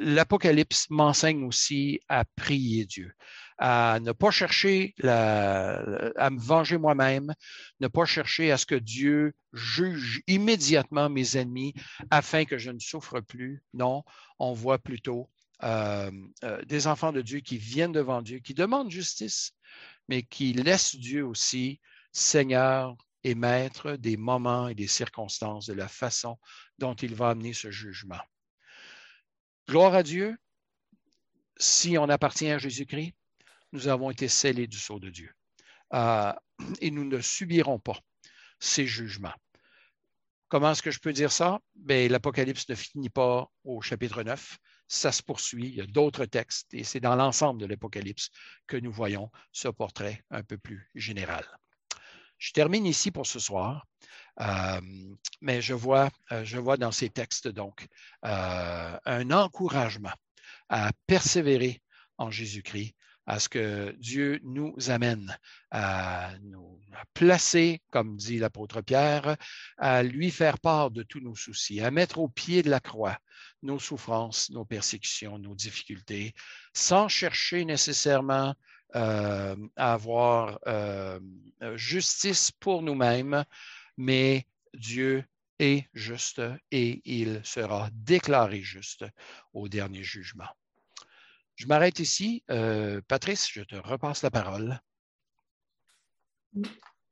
[0.00, 3.12] l'Apocalypse m'enseigne aussi à prier Dieu,
[3.58, 7.34] à ne pas chercher à me venger moi-même,
[7.80, 11.74] ne pas chercher à ce que Dieu juge immédiatement mes ennemis
[12.10, 13.62] afin que je ne souffre plus.
[13.72, 14.04] Non,
[14.38, 15.30] on voit plutôt
[15.62, 16.10] euh,
[16.42, 19.52] euh, des enfants de Dieu qui viennent devant Dieu, qui demandent justice,
[20.08, 21.80] mais qui laissent Dieu aussi
[22.12, 26.38] Seigneur, et maître des moments et des circonstances, de la façon
[26.78, 28.20] dont il va amener ce jugement.
[29.68, 30.36] Gloire à Dieu,
[31.56, 33.14] si on appartient à Jésus-Christ,
[33.72, 35.32] nous avons été scellés du sceau de Dieu.
[35.94, 36.32] Euh,
[36.80, 37.98] et nous ne subirons pas
[38.58, 39.34] ces jugements.
[40.48, 41.60] Comment est-ce que je peux dire ça?
[41.74, 46.26] Ben, L'Apocalypse ne finit pas au chapitre 9, ça se poursuit, il y a d'autres
[46.26, 48.28] textes, et c'est dans l'ensemble de l'Apocalypse
[48.66, 51.44] que nous voyons ce portrait un peu plus général.
[52.38, 53.86] Je termine ici pour ce soir,
[54.40, 54.80] euh,
[55.40, 57.86] mais je vois, euh, je vois dans ces textes donc
[58.24, 60.12] euh, un encouragement
[60.68, 61.80] à persévérer
[62.18, 62.94] en Jésus-Christ,
[63.26, 65.36] à ce que Dieu nous amène
[65.70, 66.80] à nous
[67.14, 69.36] placer, comme dit l'apôtre Pierre,
[69.78, 73.18] à lui faire part de tous nos soucis, à mettre au pied de la croix
[73.62, 76.34] nos souffrances, nos persécutions, nos difficultés,
[76.74, 78.54] sans chercher nécessairement
[78.96, 81.20] euh, avoir euh,
[81.74, 83.44] justice pour nous-mêmes,
[83.96, 85.24] mais Dieu
[85.58, 86.40] est juste
[86.70, 89.04] et il sera déclaré juste
[89.52, 90.48] au dernier jugement.
[91.56, 92.42] Je m'arrête ici.
[92.50, 94.80] Euh, Patrice, je te repasse la parole.